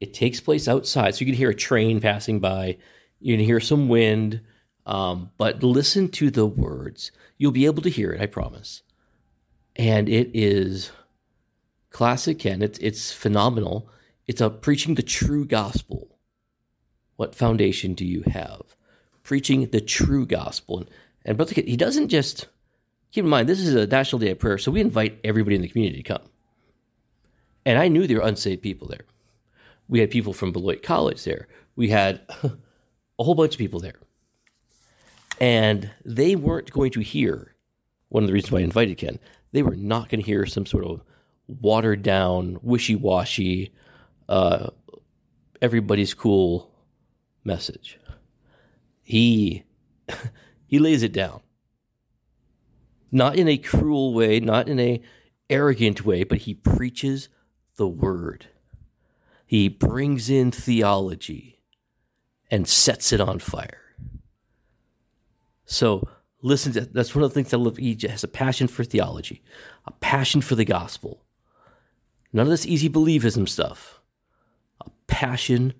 It 0.00 0.14
takes 0.14 0.40
place 0.40 0.66
outside. 0.66 1.14
So 1.14 1.20
you 1.20 1.26
can 1.26 1.36
hear 1.36 1.50
a 1.50 1.54
train 1.54 2.00
passing 2.00 2.40
by, 2.40 2.78
you 3.20 3.36
can 3.36 3.44
hear 3.44 3.60
some 3.60 3.88
wind, 3.88 4.40
um, 4.84 5.30
but 5.38 5.62
listen 5.62 6.08
to 6.08 6.28
the 6.28 6.44
words. 6.44 7.12
You'll 7.38 7.52
be 7.52 7.66
able 7.66 7.82
to 7.82 7.88
hear 7.88 8.10
it, 8.10 8.20
I 8.20 8.26
promise. 8.26 8.82
And 9.76 10.08
it 10.08 10.28
is 10.34 10.90
classic 11.90 12.44
and 12.44 12.64
it's, 12.64 12.80
it's 12.80 13.12
phenomenal. 13.12 13.88
It's 14.26 14.40
a 14.40 14.50
preaching 14.50 14.96
the 14.96 15.04
true 15.04 15.44
gospel. 15.44 16.13
What 17.16 17.34
foundation 17.34 17.94
do 17.94 18.04
you 18.04 18.22
have? 18.26 18.76
Preaching 19.22 19.66
the 19.66 19.80
true 19.80 20.26
gospel. 20.26 20.84
And 21.24 21.36
Brother 21.36 21.54
Kit, 21.54 21.68
he 21.68 21.76
doesn't 21.76 22.08
just 22.08 22.46
keep 23.12 23.24
in 23.24 23.30
mind 23.30 23.48
this 23.48 23.60
is 23.60 23.74
a 23.74 23.86
National 23.86 24.18
Day 24.18 24.30
of 24.30 24.38
Prayer, 24.38 24.58
so 24.58 24.70
we 24.70 24.80
invite 24.80 25.20
everybody 25.24 25.56
in 25.56 25.62
the 25.62 25.68
community 25.68 26.02
to 26.02 26.08
come. 26.08 26.28
And 27.64 27.78
I 27.78 27.88
knew 27.88 28.06
there 28.06 28.18
were 28.18 28.26
unsaved 28.26 28.62
people 28.62 28.88
there. 28.88 29.06
We 29.88 30.00
had 30.00 30.10
people 30.10 30.32
from 30.32 30.52
Beloit 30.52 30.82
College 30.82 31.24
there. 31.24 31.48
We 31.76 31.88
had 31.88 32.20
a 32.42 33.24
whole 33.24 33.34
bunch 33.34 33.54
of 33.54 33.58
people 33.58 33.80
there. 33.80 33.94
And 35.40 35.90
they 36.04 36.36
weren't 36.36 36.70
going 36.70 36.90
to 36.92 37.00
hear 37.00 37.54
one 38.08 38.22
of 38.22 38.28
the 38.28 38.32
reasons 38.32 38.52
why 38.52 38.60
I 38.60 38.62
invited 38.62 38.98
Ken. 38.98 39.18
They 39.52 39.62
were 39.62 39.76
not 39.76 40.08
going 40.08 40.20
to 40.20 40.26
hear 40.26 40.46
some 40.46 40.66
sort 40.66 40.84
of 40.84 41.02
watered 41.48 42.02
down, 42.02 42.58
wishy 42.62 42.94
washy, 42.94 43.72
uh, 44.28 44.70
everybody's 45.60 46.14
cool 46.14 46.70
message. 47.44 47.98
He 49.02 49.64
he 50.66 50.78
lays 50.78 51.02
it 51.02 51.12
down. 51.12 51.40
Not 53.12 53.36
in 53.36 53.48
a 53.48 53.58
cruel 53.58 54.12
way, 54.12 54.40
not 54.40 54.68
in 54.68 54.80
a 54.80 55.00
arrogant 55.48 56.04
way, 56.04 56.24
but 56.24 56.38
he 56.38 56.54
preaches 56.54 57.28
the 57.76 57.86
word. 57.86 58.48
He 59.46 59.68
brings 59.68 60.30
in 60.30 60.50
theology 60.50 61.60
and 62.50 62.66
sets 62.66 63.12
it 63.12 63.20
on 63.20 63.38
fire. 63.38 63.80
So 65.66 66.08
listen 66.42 66.72
to 66.72 66.82
that's 66.82 67.14
one 67.14 67.24
of 67.24 67.30
the 67.30 67.34
things 67.34 67.52
I 67.52 67.56
love. 67.56 67.76
He 67.76 67.96
has 68.08 68.24
a 68.24 68.28
passion 68.28 68.68
for 68.68 68.84
theology, 68.84 69.42
a 69.86 69.92
passion 69.92 70.40
for 70.40 70.54
the 70.54 70.64
gospel. 70.64 71.24
None 72.32 72.46
of 72.46 72.50
this 72.50 72.66
easy 72.66 72.88
believism 72.88 73.48
stuff. 73.48 74.00
A 74.84 74.90
passion 75.06 75.74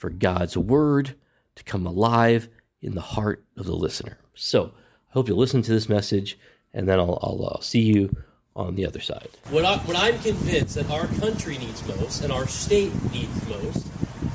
for 0.00 0.08
God's 0.08 0.56
word 0.56 1.14
to 1.56 1.62
come 1.62 1.86
alive 1.86 2.48
in 2.80 2.94
the 2.94 3.02
heart 3.02 3.44
of 3.58 3.66
the 3.66 3.76
listener. 3.76 4.18
So 4.34 4.72
I 5.10 5.12
hope 5.12 5.28
you'll 5.28 5.36
listen 5.36 5.60
to 5.60 5.72
this 5.72 5.90
message, 5.90 6.38
and 6.72 6.88
then 6.88 6.98
I'll, 6.98 7.18
I'll 7.22 7.52
uh, 7.54 7.60
see 7.60 7.82
you 7.82 8.16
on 8.56 8.76
the 8.76 8.86
other 8.86 9.00
side. 9.00 9.28
What, 9.50 9.66
I, 9.66 9.78
I'm 9.94 10.18
convinced 10.20 10.76
that 10.76 10.90
our 10.90 11.06
country 11.06 11.58
needs 11.58 11.86
most, 11.86 12.22
and 12.22 12.32
our 12.32 12.48
state 12.48 12.92
needs 13.12 13.46
most, 13.46 13.86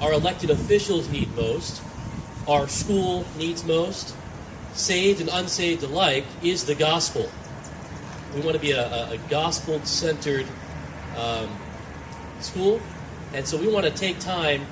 our 0.02 0.14
elected 0.14 0.52
officials 0.52 1.10
need 1.10 1.36
most, 1.36 1.82
our 2.48 2.68
school 2.68 3.26
needs 3.36 3.66
most, 3.66 4.16
saved 4.74 5.20
and 5.20 5.32
unsaved 5.34 5.82
alike, 5.82 6.26
is 6.44 6.66
the 6.66 6.76
gospel. 6.76 7.28
We 8.36 8.42
want 8.42 8.54
to 8.54 8.62
be 8.62 8.72
a, 8.72 8.86
a, 8.86 9.14
a 9.14 9.18
gospel 9.30 9.84
centered 9.84 10.46
um, 11.18 11.50
school, 12.40 12.80
and 13.34 13.48
so 13.48 13.58
we 13.58 13.68
want 13.68 13.86
to 13.88 13.92
take 13.92 14.20
time 14.20 14.68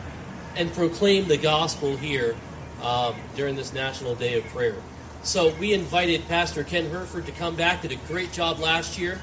and 0.56 0.72
proclaim 0.74 1.28
the 1.28 1.38
gospel 1.38 1.98
here 1.98 2.36
um, 2.82 3.16
during 3.36 3.56
this 3.56 3.74
National 3.74 4.16
Day 4.16 4.38
of 4.38 4.46
Prayer. 4.46 4.76
So 5.24 5.54
we 5.56 5.74
invited 5.74 6.28
Pastor 6.28 6.64
Ken 6.64 6.90
Herford 6.90 7.26
to 7.28 7.32
come 7.32 7.56
back. 7.56 7.82
Did 7.82 7.92
a 7.92 7.96
great 8.08 8.32
job 8.32 8.60
last 8.60 9.00
year, 9.00 9.22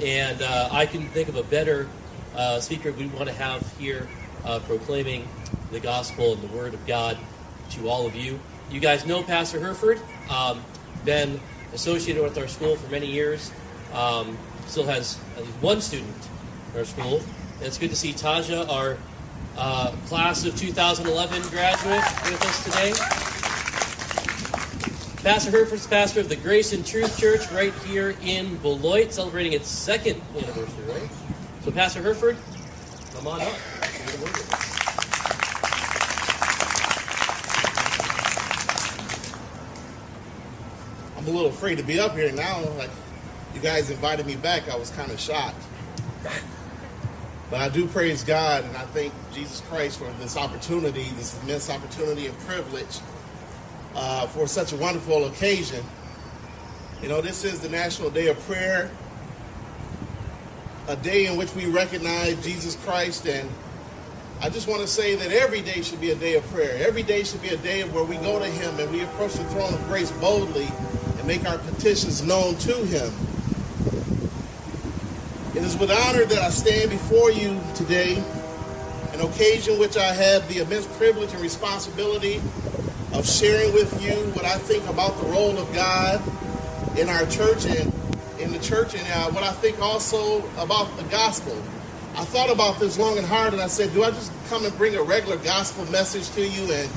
and 0.00 0.40
uh, 0.40 0.68
I 0.70 0.86
can 0.86 1.08
think 1.08 1.28
of 1.28 1.36
a 1.36 1.42
better 1.42 1.88
uh, 2.36 2.60
speaker 2.60 2.92
we 2.92 3.06
want 3.08 3.28
to 3.28 3.34
have 3.34 3.60
here 3.78 4.08
uh, 4.44 4.60
proclaiming 4.60 5.28
the 5.70 5.80
gospel 5.80 6.34
and 6.34 6.42
the 6.42 6.56
word 6.56 6.74
of 6.74 6.86
God 6.86 7.18
to 7.70 7.88
all 7.88 8.06
of 8.06 8.14
you. 8.14 8.38
You 8.70 8.80
guys 8.80 9.04
know 9.04 9.22
Pastor 9.22 9.60
Herford, 9.60 10.00
um, 10.30 10.62
been 11.04 11.40
associated 11.74 12.22
with 12.22 12.38
our 12.38 12.48
school 12.48 12.76
for 12.76 12.90
many 12.90 13.06
years. 13.06 13.50
Um, 13.92 14.38
still 14.66 14.86
has 14.86 15.18
least 15.36 15.62
one 15.62 15.80
student 15.80 16.28
in 16.72 16.78
our 16.78 16.84
school. 16.84 17.20
And 17.56 17.62
it's 17.62 17.78
good 17.78 17.90
to 17.90 17.96
see 17.96 18.12
Taja, 18.12 18.68
our 18.68 18.96
uh, 19.56 19.92
class 20.06 20.44
of 20.44 20.56
2011 20.56 21.42
graduate, 21.50 22.04
with 22.24 22.42
us 22.42 22.64
today. 22.64 22.92
Pastor 25.22 25.52
Herford's 25.52 25.86
pastor 25.86 26.20
of 26.20 26.28
the 26.28 26.36
Grace 26.36 26.72
and 26.72 26.84
Truth 26.84 27.16
Church 27.16 27.50
right 27.52 27.72
here 27.86 28.16
in 28.24 28.56
Beloit, 28.56 29.12
celebrating 29.12 29.52
its 29.52 29.68
second 29.68 30.20
anniversary, 30.36 30.84
right? 30.88 31.08
So, 31.64 31.70
Pastor 31.70 32.02
Herford, 32.02 32.36
come 33.14 33.28
on 33.28 33.40
up. 33.40 33.52
I'm 41.16 41.28
a 41.28 41.30
little 41.30 41.50
afraid 41.50 41.78
to 41.78 41.84
be 41.84 42.00
up 42.00 42.16
here 42.16 42.32
now. 42.32 42.60
Like, 42.70 42.90
you 43.54 43.60
guys 43.60 43.90
invited 43.90 44.26
me 44.26 44.34
back, 44.34 44.68
I 44.68 44.76
was 44.76 44.90
kind 44.90 45.12
of 45.12 45.20
shocked. 45.20 45.62
But 47.52 47.60
I 47.60 47.68
do 47.68 47.86
praise 47.86 48.24
God 48.24 48.64
and 48.64 48.74
I 48.78 48.80
thank 48.80 49.12
Jesus 49.34 49.60
Christ 49.68 49.98
for 49.98 50.10
this 50.18 50.38
opportunity, 50.38 51.02
this 51.16 51.38
immense 51.42 51.68
opportunity 51.68 52.26
and 52.26 52.38
privilege 52.38 53.00
uh, 53.94 54.26
for 54.28 54.46
such 54.46 54.72
a 54.72 54.76
wonderful 54.78 55.26
occasion. 55.26 55.84
You 57.02 57.10
know, 57.10 57.20
this 57.20 57.44
is 57.44 57.60
the 57.60 57.68
National 57.68 58.08
Day 58.08 58.28
of 58.28 58.40
Prayer, 58.46 58.90
a 60.88 60.96
day 60.96 61.26
in 61.26 61.36
which 61.36 61.54
we 61.54 61.66
recognize 61.66 62.42
Jesus 62.42 62.74
Christ. 62.86 63.28
And 63.28 63.50
I 64.40 64.48
just 64.48 64.66
want 64.66 64.80
to 64.80 64.88
say 64.88 65.14
that 65.16 65.30
every 65.30 65.60
day 65.60 65.82
should 65.82 66.00
be 66.00 66.12
a 66.12 66.16
day 66.16 66.36
of 66.36 66.44
prayer. 66.44 66.82
Every 66.88 67.02
day 67.02 67.22
should 67.22 67.42
be 67.42 67.50
a 67.50 67.58
day 67.58 67.86
where 67.86 68.04
we 68.04 68.16
go 68.16 68.38
to 68.38 68.46
Him 68.46 68.80
and 68.80 68.90
we 68.90 69.02
approach 69.02 69.34
the 69.34 69.44
throne 69.50 69.74
of 69.74 69.86
grace 69.88 70.10
boldly 70.12 70.68
and 71.18 71.26
make 71.26 71.46
our 71.46 71.58
petitions 71.58 72.22
known 72.22 72.56
to 72.60 72.74
Him. 72.86 73.12
It 75.54 75.62
is 75.62 75.76
with 75.76 75.90
honor 75.90 76.24
that 76.24 76.38
I 76.38 76.48
stand 76.48 76.88
before 76.88 77.30
you 77.30 77.60
today, 77.74 78.16
an 79.12 79.20
occasion 79.20 79.78
which 79.78 79.98
I 79.98 80.14
have 80.14 80.48
the 80.48 80.60
immense 80.60 80.86
privilege 80.96 81.30
and 81.32 81.42
responsibility 81.42 82.40
of 83.12 83.28
sharing 83.28 83.74
with 83.74 84.02
you 84.02 84.14
what 84.32 84.46
I 84.46 84.56
think 84.56 84.88
about 84.88 85.20
the 85.20 85.26
role 85.26 85.58
of 85.58 85.70
God 85.74 86.22
in 86.98 87.10
our 87.10 87.26
church 87.26 87.66
and 87.66 87.92
in 88.40 88.50
the 88.50 88.60
church, 88.60 88.94
and 88.94 89.06
uh, 89.12 89.30
what 89.32 89.44
I 89.44 89.52
think 89.52 89.78
also 89.78 90.38
about 90.56 90.96
the 90.96 91.04
gospel. 91.04 91.54
I 92.16 92.24
thought 92.24 92.48
about 92.48 92.80
this 92.80 92.98
long 92.98 93.18
and 93.18 93.26
hard, 93.26 93.52
and 93.52 93.60
I 93.60 93.66
said, 93.66 93.92
do 93.92 94.04
I 94.04 94.10
just 94.10 94.32
come 94.48 94.64
and 94.64 94.74
bring 94.78 94.94
a 94.96 95.02
regular 95.02 95.36
gospel 95.36 95.84
message 95.92 96.30
to 96.30 96.40
you 96.40 96.72
and, 96.72 96.88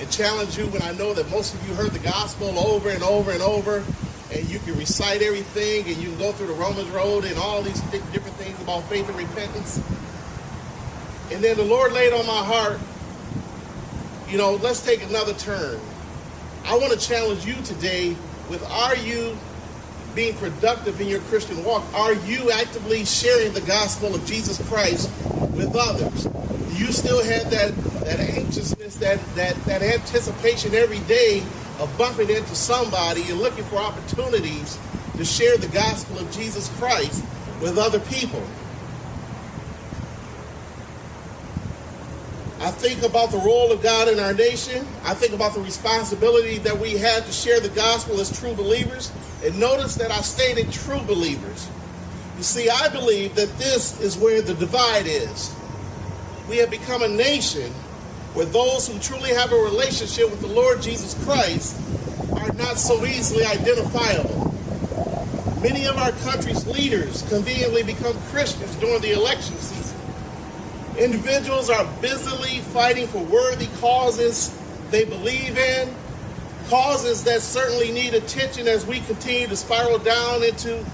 and 0.00 0.10
challenge 0.10 0.58
you 0.58 0.66
when 0.66 0.82
I 0.82 0.92
know 0.92 1.14
that 1.14 1.30
most 1.30 1.54
of 1.54 1.66
you 1.66 1.74
heard 1.74 1.92
the 1.92 1.98
gospel 1.98 2.58
over 2.58 2.90
and 2.90 3.02
over 3.02 3.30
and 3.30 3.40
over, 3.40 3.82
and 4.32 4.48
you 4.48 4.58
can 4.60 4.76
recite 4.76 5.22
everything, 5.22 5.86
and 5.86 5.96
you 5.96 6.08
can 6.08 6.18
go 6.18 6.32
through 6.32 6.48
the 6.48 6.54
Romans 6.54 6.88
Road 6.90 7.24
and 7.24 7.38
all 7.38 7.62
these 7.62 7.80
different 7.80 8.36
things 8.36 8.60
about 8.62 8.82
faith 8.84 9.08
and 9.08 9.16
repentance. 9.18 9.80
And 11.30 11.42
then 11.42 11.56
the 11.56 11.64
Lord 11.64 11.92
laid 11.92 12.12
on 12.12 12.26
my 12.26 12.44
heart, 12.44 12.78
you 14.28 14.38
know, 14.38 14.54
let's 14.56 14.84
take 14.84 15.02
another 15.02 15.34
turn. 15.34 15.78
I 16.64 16.76
want 16.76 16.92
to 16.92 16.98
challenge 16.98 17.44
you 17.44 17.54
today 17.62 18.16
with 18.48 18.64
are 18.70 18.96
you 18.96 19.36
being 20.14 20.34
productive 20.36 21.00
in 21.00 21.08
your 21.08 21.20
Christian 21.20 21.64
walk? 21.64 21.84
Are 21.94 22.12
you 22.12 22.50
actively 22.50 23.04
sharing 23.04 23.52
the 23.52 23.62
gospel 23.62 24.14
of 24.14 24.24
Jesus 24.26 24.66
Christ 24.68 25.10
with 25.52 25.74
others? 25.74 26.26
You 26.74 26.92
still 26.92 27.22
have 27.22 27.50
that, 27.50 27.76
that 28.04 28.20
anxiousness, 28.20 28.96
that, 28.96 29.20
that, 29.34 29.56
that 29.64 29.82
anticipation 29.82 30.74
every 30.74 31.00
day 31.00 31.42
of 31.78 31.92
bumping 31.98 32.30
into 32.30 32.54
somebody 32.54 33.22
and 33.30 33.38
looking 33.38 33.64
for 33.64 33.76
opportunities 33.76 34.78
to 35.16 35.24
share 35.24 35.56
the 35.58 35.68
gospel 35.68 36.18
of 36.18 36.30
Jesus 36.32 36.68
Christ 36.78 37.24
with 37.60 37.78
other 37.78 38.00
people? 38.00 38.42
I 42.60 42.70
think 42.70 43.02
about 43.02 43.32
the 43.32 43.38
role 43.38 43.72
of 43.72 43.82
God 43.82 44.08
in 44.08 44.20
our 44.20 44.32
nation. 44.32 44.86
I 45.02 45.14
think 45.14 45.32
about 45.32 45.54
the 45.54 45.60
responsibility 45.60 46.58
that 46.58 46.78
we 46.78 46.92
have 46.92 47.26
to 47.26 47.32
share 47.32 47.58
the 47.58 47.68
gospel 47.70 48.20
as 48.20 48.38
true 48.38 48.54
believers. 48.54 49.10
And 49.44 49.58
notice 49.58 49.96
that 49.96 50.12
I 50.12 50.20
stated 50.20 50.70
true 50.70 51.00
believers. 51.00 51.68
You 52.36 52.44
see, 52.44 52.70
I 52.70 52.88
believe 52.88 53.34
that 53.34 53.58
this 53.58 54.00
is 54.00 54.16
where 54.16 54.42
the 54.42 54.54
divide 54.54 55.06
is. 55.06 55.52
We 56.48 56.58
have 56.58 56.70
become 56.70 57.02
a 57.02 57.08
nation 57.08 57.72
where 58.34 58.46
those 58.46 58.88
who 58.88 58.98
truly 58.98 59.30
have 59.30 59.52
a 59.52 59.56
relationship 59.56 60.30
with 60.30 60.40
the 60.40 60.48
Lord 60.48 60.82
Jesus 60.82 61.14
Christ 61.24 61.76
are 62.32 62.52
not 62.54 62.78
so 62.78 63.04
easily 63.04 63.44
identifiable. 63.44 64.52
Many 65.62 65.86
of 65.86 65.96
our 65.96 66.12
country's 66.24 66.66
leaders 66.66 67.22
conveniently 67.28 67.82
become 67.82 68.18
Christians 68.30 68.74
during 68.76 69.00
the 69.00 69.12
election 69.12 69.56
season. 69.56 69.98
Individuals 70.98 71.70
are 71.70 71.86
busily 72.00 72.58
fighting 72.58 73.06
for 73.06 73.22
worthy 73.22 73.68
causes 73.80 74.56
they 74.90 75.04
believe 75.04 75.56
in, 75.56 75.94
causes 76.68 77.24
that 77.24 77.40
certainly 77.40 77.90
need 77.90 78.14
attention 78.14 78.68
as 78.68 78.86
we 78.86 79.00
continue 79.00 79.46
to 79.46 79.56
spiral 79.56 79.98
down 79.98 80.42
into 80.42 80.84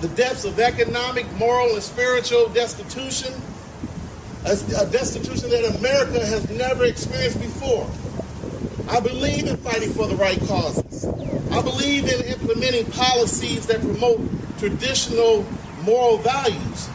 the 0.00 0.08
depths 0.08 0.44
of 0.44 0.58
economic, 0.58 1.30
moral, 1.36 1.74
and 1.74 1.82
spiritual 1.82 2.48
destitution, 2.48 3.32
a 4.44 4.86
destitution 4.86 5.50
that 5.50 5.76
America 5.78 6.24
has 6.24 6.48
never 6.50 6.84
experienced 6.84 7.40
before. 7.40 7.88
I 8.88 9.00
believe 9.00 9.46
in 9.46 9.56
fighting 9.58 9.92
for 9.92 10.06
the 10.06 10.16
right 10.16 10.38
causes. 10.46 11.04
I 11.52 11.62
believe 11.62 12.08
in 12.08 12.20
implementing 12.26 12.86
policies 12.92 13.66
that 13.66 13.80
promote 13.80 14.20
traditional 14.58 15.46
moral 15.82 16.18
values. 16.18 16.88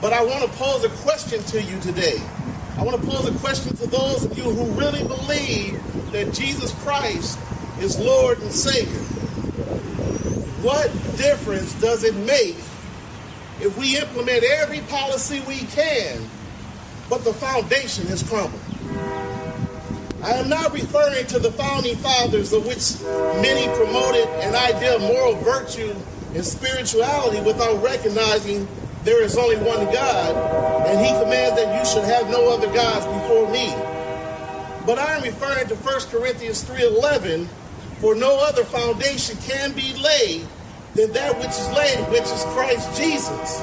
But 0.00 0.12
I 0.12 0.24
want 0.24 0.44
to 0.44 0.50
pose 0.58 0.84
a 0.84 0.88
question 1.02 1.42
to 1.44 1.62
you 1.62 1.78
today. 1.80 2.20
I 2.76 2.82
want 2.82 3.00
to 3.00 3.06
pose 3.06 3.28
a 3.28 3.38
question 3.38 3.76
to 3.76 3.86
those 3.86 4.24
of 4.24 4.36
you 4.36 4.44
who 4.44 4.64
really 4.78 5.02
believe 5.02 5.80
that 6.12 6.34
Jesus 6.34 6.72
Christ 6.82 7.38
is 7.80 7.98
Lord 7.98 8.40
and 8.40 8.50
Savior. 8.50 9.00
What 10.62 10.90
difference 11.16 11.72
does 11.74 12.04
it 12.04 12.16
make 12.16 12.56
if 13.60 13.78
we 13.78 13.96
implement 13.96 14.44
every 14.44 14.80
policy 14.80 15.40
we 15.46 15.58
can, 15.58 16.20
but 17.08 17.24
the 17.24 17.32
foundation 17.32 18.06
has 18.06 18.22
crumbled? 18.22 18.60
I 20.22 20.32
am 20.32 20.48
not 20.48 20.72
referring 20.72 21.26
to 21.28 21.38
the 21.38 21.52
founding 21.52 21.96
fathers, 21.96 22.52
of 22.52 22.66
which 22.66 22.98
many 23.42 23.66
promoted 23.76 24.26
an 24.40 24.54
idea 24.54 24.96
of 24.96 25.02
moral 25.02 25.34
virtue 25.36 25.94
and 26.34 26.44
spirituality 26.44 27.40
without 27.42 27.82
recognizing 27.82 28.66
there 29.04 29.22
is 29.22 29.36
only 29.36 29.56
one 29.56 29.84
God, 29.92 30.88
and 30.88 30.98
he 30.98 31.12
commands 31.22 31.60
that 31.60 31.78
you 31.78 31.84
should 31.92 32.04
have 32.04 32.30
no 32.30 32.48
other 32.48 32.72
gods 32.72 33.04
before 33.04 33.50
me. 33.52 33.68
But 34.86 34.98
I 34.98 35.14
am 35.14 35.22
referring 35.22 35.68
to 35.68 35.74
1 35.74 36.00
Corinthians 36.08 36.64
3.11, 36.64 37.46
for 37.98 38.14
no 38.14 38.38
other 38.40 38.64
foundation 38.64 39.36
can 39.42 39.72
be 39.72 39.92
laid 39.94 40.46
than 40.94 41.12
that 41.12 41.36
which 41.38 41.48
is 41.48 41.68
laid, 41.72 41.98
which 42.10 42.22
is 42.22 42.44
Christ 42.54 42.96
Jesus. 42.96 43.60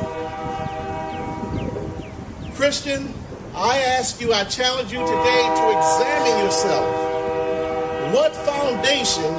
Christian, 2.55 3.11
I 3.53 3.79
ask 3.79 4.21
you, 4.21 4.31
I 4.31 4.45
challenge 4.45 4.93
you 4.93 4.99
today 4.99 5.43
to 5.55 5.77
examine 5.77 6.45
yourself. 6.45 8.13
What 8.13 8.33
foundation 8.33 9.33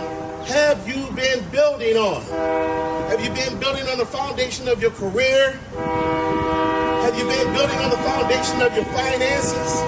have 0.46 0.86
you 0.86 1.10
been 1.12 1.48
building 1.48 1.96
on? 1.96 2.22
Have 3.08 3.24
you 3.24 3.30
been 3.30 3.58
building 3.58 3.88
on 3.88 3.96
the 3.96 4.04
foundation 4.04 4.68
of 4.68 4.82
your 4.82 4.90
career? 4.90 5.52
Have 5.76 7.16
you 7.16 7.24
been 7.24 7.52
building 7.54 7.78
on 7.78 7.88
the 7.88 7.96
foundation 7.96 8.60
of 8.60 8.74
your 8.76 8.84
finances? 8.84 9.80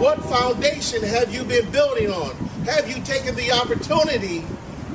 What 0.00 0.22
foundation 0.26 1.02
have 1.02 1.34
you 1.34 1.42
been 1.42 1.68
building 1.72 2.10
on? 2.10 2.36
Have 2.66 2.88
you 2.88 3.02
taken 3.02 3.34
the 3.34 3.50
opportunity 3.50 4.44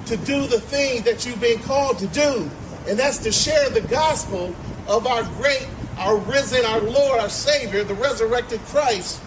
to 0.05 0.15
do 0.17 0.47
the 0.47 0.61
thing 0.61 1.03
that 1.03 1.25
you've 1.25 1.41
been 1.41 1.59
called 1.63 1.99
to 1.99 2.07
do? 2.07 2.49
And 2.87 2.97
that's 2.97 3.17
to 3.19 3.33
share 3.33 3.69
the 3.69 3.81
gospel 3.81 4.55
of 4.87 5.07
our 5.07 5.23
great, 5.37 5.67
our 5.97 6.17
risen, 6.17 6.65
our 6.65 6.81
Lord, 6.81 7.19
our 7.19 7.29
Savior, 7.29 7.83
the 7.83 7.93
resurrected 7.93 8.59
Christ. 8.65 9.21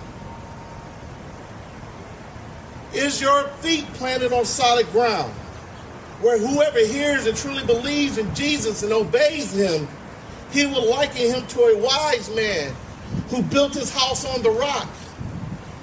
Is 2.93 3.21
your 3.21 3.49
feet 3.61 3.87
planted 3.95 4.33
on 4.33 4.45
solid 4.45 4.91
ground? 4.93 5.33
Where 6.21 6.39
whoever 6.39 6.79
hears 6.79 7.27
and 7.27 7.37
truly 7.37 7.65
believes 7.65 8.19
in 8.19 8.35
Jesus 8.35 8.83
and 8.83 8.93
obeys 8.93 9.53
him, 9.53 9.87
he 10.51 10.67
will 10.67 10.89
liken 10.91 11.27
him 11.31 11.47
to 11.49 11.61
a 11.61 11.79
wise 11.79 12.35
man 12.35 12.75
who 13.29 13.43
built 13.43 13.75
his 13.75 13.93
house 13.93 14.25
on 14.25 14.43
the 14.43 14.51
rock. 14.51 14.89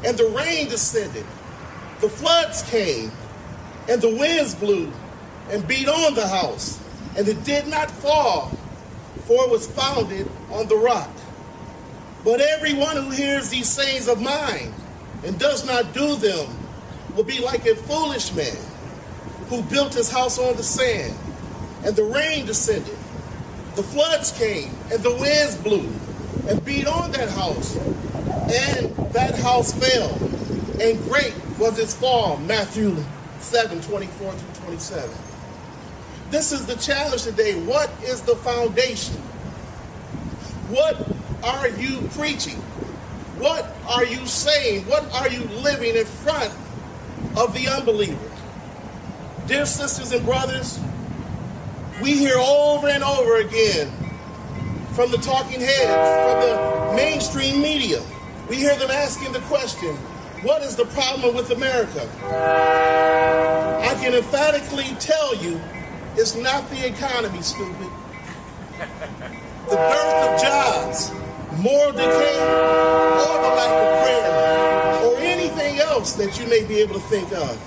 And 0.04 0.18
the 0.18 0.28
rain 0.30 0.68
descended, 0.68 1.26
the 2.02 2.10
floods 2.10 2.64
came, 2.64 3.12
and 3.90 4.02
the 4.02 4.10
winds 4.10 4.54
blew 4.54 4.92
and 5.50 5.68
beat 5.68 5.88
on 5.88 6.14
the 6.16 6.28
house, 6.28 6.80
and 7.18 7.28
it 7.28 7.44
did 7.44 7.68
not 7.68 7.90
fall, 7.90 8.52
for 9.26 9.44
it 9.46 9.50
was 9.50 9.68
founded 9.68 10.30
on 10.52 10.68
the 10.68 10.76
rock. 10.76 11.10
But 12.24 12.42
everyone 12.42 12.96
who 12.96 13.10
hears 13.12 13.50
these 13.50 13.70
sayings 13.70 14.08
of 14.08 14.22
mine 14.22 14.74
and 15.24 15.38
does 15.40 15.66
not 15.66 15.94
do 15.94 16.16
them 16.16 16.48
will 17.16 17.24
be 17.24 17.40
like 17.40 17.66
a 17.66 17.76
foolish 17.76 18.34
man 18.34 18.58
who 19.48 19.62
built 19.64 19.94
his 19.94 20.12
house 20.12 20.40
on 20.40 20.56
the 20.56 20.64
sand, 20.64 21.14
and 21.84 21.96
the 21.96 22.04
rain 22.04 22.46
descended, 22.46 22.98
the 23.76 23.84
floods 23.84 24.32
came, 24.32 24.72
and 24.92 25.02
the 25.04 25.12
winds 25.12 25.56
blew 25.58 25.88
and 26.48 26.64
beat 26.66 26.88
on 26.88 27.12
that 27.12 27.30
house, 27.30 27.76
and 27.78 28.96
that 29.14 29.36
house 29.40 29.74
fell, 29.74 30.12
and 30.82 31.02
great 31.04 31.34
was 31.60 31.80
its 31.80 31.94
fall. 31.94 32.38
Matthew 32.38 32.96
7 33.40 33.82
24 33.82 34.32
through 34.34 34.64
27. 34.66 35.25
This 36.30 36.52
is 36.52 36.66
the 36.66 36.76
challenge 36.76 37.24
today. 37.24 37.54
What 37.54 37.90
is 38.04 38.22
the 38.22 38.36
foundation? 38.38 39.16
What 40.70 40.98
are 41.44 41.68
you 41.70 42.02
preaching? 42.14 42.58
What 43.38 43.76
are 43.88 44.06
you 44.06 44.26
saying? 44.26 44.86
What 44.88 45.12
are 45.14 45.30
you 45.30 45.44
living 45.62 45.96
in 45.96 46.06
front 46.06 46.52
of 47.38 47.54
the 47.54 47.68
unbeliever? 47.68 48.32
Dear 49.46 49.66
sisters 49.66 50.12
and 50.12 50.26
brothers, 50.26 50.80
we 52.02 52.18
hear 52.18 52.38
over 52.38 52.88
and 52.88 53.04
over 53.04 53.38
again 53.38 53.92
from 54.94 55.12
the 55.12 55.18
talking 55.18 55.62
heads, 55.62 55.84
from 55.86 56.40
the 56.42 56.94
mainstream 56.96 57.62
media, 57.62 58.02
we 58.50 58.56
hear 58.56 58.76
them 58.78 58.90
asking 58.90 59.32
the 59.34 59.42
question, 59.42 59.96
what 60.42 60.64
is 60.64 60.76
the 60.76 60.86
problem 60.86 61.36
with 61.36 61.52
America? 61.52 62.10
I 62.24 63.94
can 64.02 64.14
emphatically 64.14 64.96
tell 65.00 65.36
you 65.36 65.62
it's 66.18 66.36
not 66.36 66.70
the 66.70 66.88
economy, 66.88 67.42
stupid. 67.42 67.90
The 69.70 69.76
dearth 69.76 70.30
of 70.30 70.42
jobs, 70.42 71.12
moral 71.60 71.92
decay, 71.92 72.40
or 72.40 73.38
the 73.42 73.52
lack 73.56 73.72
of 73.72 74.04
prayer, 74.04 75.06
or 75.06 75.18
anything 75.18 75.80
else 75.80 76.14
that 76.14 76.40
you 76.40 76.48
may 76.48 76.64
be 76.64 76.80
able 76.80 76.96
to 76.96 77.08
think 77.08 77.32
of. 77.34 77.60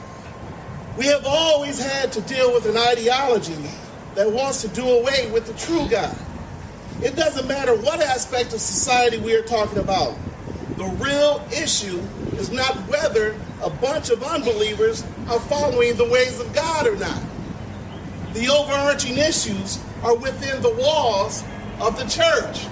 We 0.97 1.07
have 1.07 1.27
always 1.27 1.79
had 1.79 2.13
to 2.13 2.21
deal 2.23 2.53
with 2.53 2.67
an 2.67 2.77
ideology 2.77 3.57
that 4.15 4.31
wants 4.31 4.63
to 4.63 4.69
do 4.69 4.89
away 4.89 5.31
with 5.31 5.47
the 5.47 5.55
true 5.55 5.87
God. 5.89 6.17
It 7.03 7.15
doesn't 7.15 7.47
matter 7.47 7.75
what 7.77 8.01
aspect 8.01 8.53
of 8.53 8.61
society 8.61 9.19
we 9.19 9.35
are 9.35 9.43
talking 9.43 9.79
about. 9.79 10.17
The 10.77 10.87
real 11.05 11.47
issue 11.53 12.01
is 12.37 12.51
not 12.51 12.75
whether 12.89 13.37
a 13.63 13.71
bunch 13.71 14.11
of 14.11 14.23
unbelievers 14.23 15.05
are 15.29 15.41
following 15.41 15.97
the 15.97 16.09
ways 16.09 16.41
of 16.41 16.53
God 16.55 16.87
or 16.87 16.97
not. 16.97 17.23
The 18.39 18.49
overarching 18.51 19.17
issues 19.17 19.81
are 20.05 20.15
within 20.15 20.63
the 20.63 20.73
walls 20.75 21.43
of 21.81 21.99
the 21.99 22.05
church. 22.05 22.69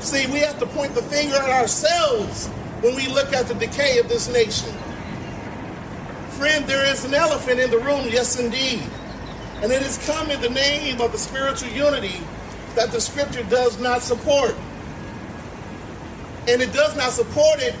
See, 0.00 0.28
we 0.28 0.38
have 0.38 0.60
to 0.60 0.66
point 0.66 0.94
the 0.94 1.02
finger 1.02 1.34
at 1.34 1.50
ourselves 1.50 2.46
when 2.82 2.94
we 2.94 3.08
look 3.08 3.32
at 3.32 3.48
the 3.48 3.54
decay 3.54 3.98
of 3.98 4.08
this 4.08 4.32
nation. 4.32 4.72
Friend, 6.38 6.64
there 6.68 6.86
is 6.86 7.04
an 7.04 7.14
elephant 7.14 7.58
in 7.58 7.68
the 7.72 7.80
room, 7.80 8.06
yes, 8.08 8.38
indeed. 8.38 8.84
And 9.60 9.72
it 9.72 9.82
has 9.82 9.98
come 10.06 10.30
in 10.30 10.40
the 10.40 10.50
name 10.50 11.00
of 11.00 11.10
the 11.10 11.18
spiritual 11.18 11.70
unity 11.70 12.22
that 12.76 12.92
the 12.92 13.00
scripture 13.00 13.42
does 13.42 13.80
not 13.80 14.02
support. 14.02 14.54
And 16.46 16.62
it 16.62 16.72
does 16.72 16.96
not 16.96 17.10
support 17.10 17.58
it 17.58 17.74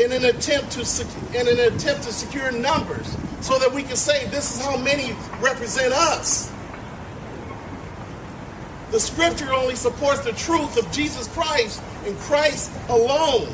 in 0.00 0.10
an 0.10 0.24
attempt 0.24 0.72
to 0.72 1.06
in 1.40 1.46
an 1.46 1.72
attempt 1.72 2.02
to 2.02 2.12
secure 2.12 2.50
numbers 2.50 3.16
so 3.42 3.58
that 3.58 3.72
we 3.72 3.82
can 3.82 3.96
say 3.96 4.26
this 4.28 4.56
is 4.56 4.64
how 4.64 4.76
many 4.76 5.14
represent 5.40 5.92
us. 5.92 6.50
The 8.92 9.00
scripture 9.00 9.52
only 9.52 9.74
supports 9.74 10.20
the 10.20 10.32
truth 10.32 10.76
of 10.76 10.90
Jesus 10.92 11.26
Christ 11.28 11.82
and 12.04 12.16
Christ 12.18 12.70
alone. 12.88 13.52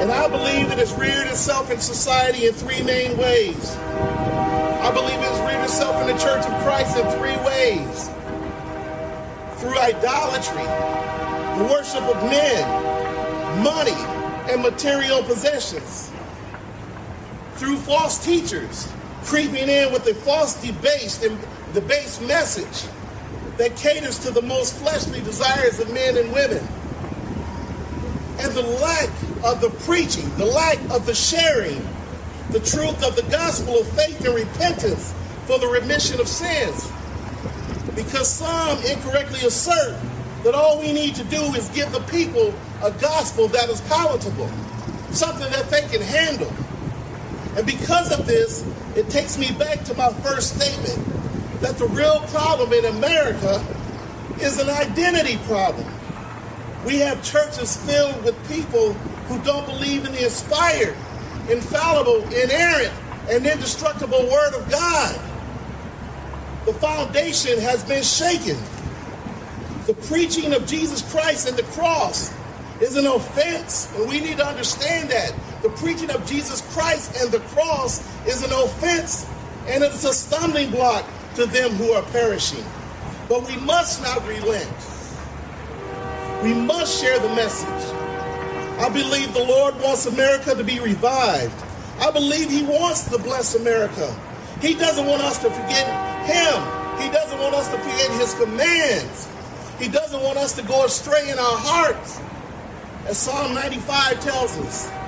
And 0.00 0.10
I 0.10 0.28
believe 0.28 0.70
it 0.70 0.78
has 0.78 0.92
reared 0.94 1.26
itself 1.26 1.70
in 1.70 1.80
society 1.80 2.46
in 2.46 2.54
three 2.54 2.82
main 2.82 3.18
ways. 3.18 3.76
I 3.76 4.90
believe 4.92 5.18
it 5.18 5.24
has 5.24 5.40
reared 5.40 5.64
itself 5.64 6.00
in 6.00 6.06
the 6.06 6.22
Church 6.22 6.44
of 6.46 6.62
Christ 6.62 6.96
in 6.96 7.04
three 7.18 7.36
ways. 7.44 8.08
Through 9.60 9.78
idolatry, 9.78 10.62
the 11.58 11.64
worship 11.72 12.02
of 12.02 12.22
men, 12.30 13.64
money, 13.64 13.96
and 14.52 14.62
material 14.62 15.22
possessions. 15.22 16.12
Through 17.64 17.78
false 17.78 18.22
teachers, 18.22 18.92
creeping 19.24 19.70
in 19.70 19.90
with 19.90 20.06
a 20.06 20.12
false 20.12 20.62
debased 20.62 21.24
and 21.24 21.38
debased 21.72 22.20
message 22.20 22.84
that 23.56 23.74
caters 23.74 24.18
to 24.18 24.30
the 24.30 24.42
most 24.42 24.74
fleshly 24.76 25.22
desires 25.22 25.80
of 25.80 25.90
men 25.90 26.18
and 26.18 26.30
women. 26.30 26.62
And 28.38 28.52
the 28.52 28.60
lack 28.82 29.08
of 29.42 29.62
the 29.62 29.70
preaching, 29.86 30.28
the 30.36 30.44
lack 30.44 30.78
of 30.90 31.06
the 31.06 31.14
sharing, 31.14 31.80
the 32.50 32.60
truth 32.60 33.02
of 33.02 33.16
the 33.16 33.24
gospel 33.30 33.78
of 33.78 33.88
faith 33.92 34.22
and 34.26 34.34
repentance 34.34 35.14
for 35.46 35.58
the 35.58 35.66
remission 35.66 36.20
of 36.20 36.28
sins. 36.28 36.92
Because 37.96 38.28
some 38.28 38.76
incorrectly 38.84 39.40
assert 39.40 39.98
that 40.42 40.54
all 40.54 40.78
we 40.80 40.92
need 40.92 41.14
to 41.14 41.24
do 41.24 41.40
is 41.54 41.70
give 41.70 41.90
the 41.92 42.00
people 42.00 42.52
a 42.82 42.90
gospel 42.90 43.48
that 43.48 43.70
is 43.70 43.80
palatable, 43.88 44.50
something 45.12 45.50
that 45.50 45.70
they 45.70 45.80
can 45.88 46.02
handle. 46.02 46.52
And 47.56 47.66
because 47.66 48.10
of 48.12 48.26
this, 48.26 48.64
it 48.96 49.08
takes 49.10 49.38
me 49.38 49.52
back 49.52 49.84
to 49.84 49.94
my 49.94 50.12
first 50.22 50.56
statement 50.56 51.60
that 51.60 51.78
the 51.78 51.86
real 51.86 52.20
problem 52.28 52.72
in 52.72 52.84
America 52.84 53.64
is 54.40 54.58
an 54.58 54.68
identity 54.68 55.38
problem. 55.46 55.86
We 56.84 56.98
have 56.98 57.22
churches 57.22 57.76
filled 57.76 58.24
with 58.24 58.36
people 58.50 58.92
who 59.28 59.42
don't 59.42 59.64
believe 59.66 60.04
in 60.04 60.12
the 60.12 60.24
inspired, 60.24 60.96
infallible, 61.48 62.22
inerrant, 62.32 62.92
and 63.30 63.46
indestructible 63.46 64.28
Word 64.30 64.54
of 64.54 64.70
God. 64.70 65.18
The 66.66 66.74
foundation 66.74 67.58
has 67.60 67.84
been 67.84 68.02
shaken. 68.02 68.58
The 69.86 69.94
preaching 69.94 70.52
of 70.54 70.66
Jesus 70.66 71.02
Christ 71.10 71.48
and 71.48 71.56
the 71.56 71.62
cross 71.62 72.32
is 72.80 72.96
an 72.96 73.06
offense, 73.06 73.90
and 73.96 74.08
we 74.08 74.20
need 74.20 74.38
to 74.38 74.46
understand 74.46 75.10
that. 75.10 75.32
The 75.64 75.70
preaching 75.70 76.10
of 76.10 76.26
Jesus 76.26 76.60
Christ 76.74 77.16
and 77.22 77.32
the 77.32 77.40
cross 77.40 78.06
is 78.26 78.42
an 78.42 78.52
offense, 78.52 79.26
and 79.66 79.82
it's 79.82 80.04
a 80.04 80.12
stumbling 80.12 80.70
block 80.70 81.06
to 81.36 81.46
them 81.46 81.70
who 81.70 81.90
are 81.92 82.02
perishing. 82.12 82.62
But 83.30 83.48
we 83.48 83.56
must 83.56 84.02
not 84.02 84.28
relent. 84.28 84.70
We 86.42 86.52
must 86.52 87.00
share 87.00 87.18
the 87.18 87.30
message. 87.30 87.96
I 88.78 88.90
believe 88.90 89.32
the 89.32 89.42
Lord 89.42 89.80
wants 89.80 90.04
America 90.04 90.54
to 90.54 90.62
be 90.62 90.80
revived. 90.80 91.54
I 91.98 92.10
believe 92.10 92.50
He 92.50 92.62
wants 92.62 93.08
to 93.08 93.16
bless 93.16 93.54
America. 93.54 94.14
He 94.60 94.74
doesn't 94.74 95.06
want 95.06 95.22
us 95.22 95.38
to 95.38 95.48
forget 95.48 95.86
Him. 96.26 96.60
He 97.00 97.10
doesn't 97.10 97.38
want 97.38 97.54
us 97.54 97.70
to 97.70 97.78
forget 97.78 98.10
His 98.20 98.34
commands. 98.34 99.30
He 99.78 99.88
doesn't 99.88 100.20
want 100.20 100.36
us 100.36 100.52
to 100.56 100.62
go 100.64 100.84
astray 100.84 101.30
in 101.30 101.38
our 101.38 101.56
hearts. 101.56 102.20
As 103.06 103.16
Psalm 103.16 103.54
95 103.54 104.20
tells 104.20 104.58
us. 104.58 105.03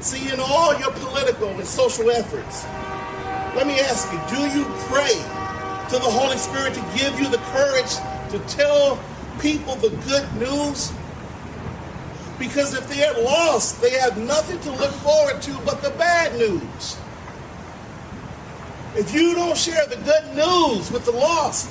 See, 0.00 0.32
in 0.32 0.40
all 0.40 0.78
your 0.78 0.92
political 0.92 1.50
and 1.50 1.66
social 1.66 2.10
efforts, 2.10 2.64
let 3.54 3.66
me 3.66 3.78
ask 3.80 4.10
you, 4.10 4.18
do 4.34 4.58
you 4.58 4.64
pray 4.88 5.12
to 5.12 5.96
the 5.96 6.10
Holy 6.10 6.38
Spirit 6.38 6.72
to 6.72 6.80
give 6.96 7.20
you 7.20 7.28
the 7.28 7.36
courage 7.52 7.96
to 8.30 8.38
tell 8.48 8.98
people 9.40 9.76
the 9.76 9.90
good 10.08 10.26
news? 10.36 10.90
Because 12.38 12.72
if 12.72 12.88
they 12.88 13.04
are 13.04 13.20
lost, 13.20 13.82
they 13.82 13.90
have 13.90 14.16
nothing 14.16 14.58
to 14.60 14.70
look 14.70 14.92
forward 14.92 15.42
to 15.42 15.52
but 15.66 15.82
the 15.82 15.90
bad 15.90 16.34
news. 16.38 16.96
If 18.96 19.12
you 19.14 19.34
don't 19.34 19.56
share 19.56 19.86
the 19.86 19.96
good 19.96 20.34
news 20.34 20.90
with 20.90 21.04
the 21.04 21.12
lost, 21.12 21.70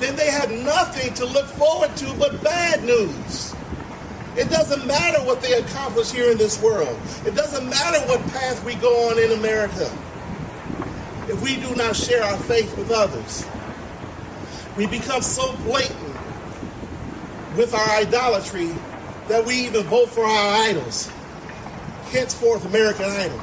then 0.00 0.16
they 0.16 0.30
have 0.30 0.50
nothing 0.50 1.14
to 1.14 1.24
look 1.24 1.46
forward 1.46 1.96
to 1.98 2.12
but 2.14 2.42
bad 2.42 2.82
news. 2.84 3.55
It 4.36 4.50
doesn't 4.50 4.86
matter 4.86 5.18
what 5.24 5.40
they 5.42 5.54
accomplish 5.54 6.12
here 6.12 6.30
in 6.30 6.38
this 6.38 6.60
world. 6.62 6.98
It 7.24 7.34
doesn't 7.34 7.68
matter 7.68 7.98
what 8.06 8.20
path 8.32 8.64
we 8.64 8.74
go 8.76 9.10
on 9.10 9.18
in 9.18 9.32
America. 9.38 9.90
if 11.28 11.42
we 11.42 11.56
do 11.56 11.74
not 11.74 11.96
share 11.96 12.22
our 12.22 12.36
faith 12.38 12.76
with 12.76 12.90
others. 12.90 13.46
We 14.76 14.86
become 14.86 15.22
so 15.22 15.56
blatant 15.64 16.14
with 17.56 17.74
our 17.74 17.90
idolatry 17.96 18.70
that 19.28 19.44
we 19.44 19.54
even 19.66 19.84
vote 19.84 20.08
for 20.10 20.24
our 20.24 20.68
idols. 20.68 21.10
Henceforth, 22.12 22.64
American 22.66 23.06
Idol. 23.06 23.40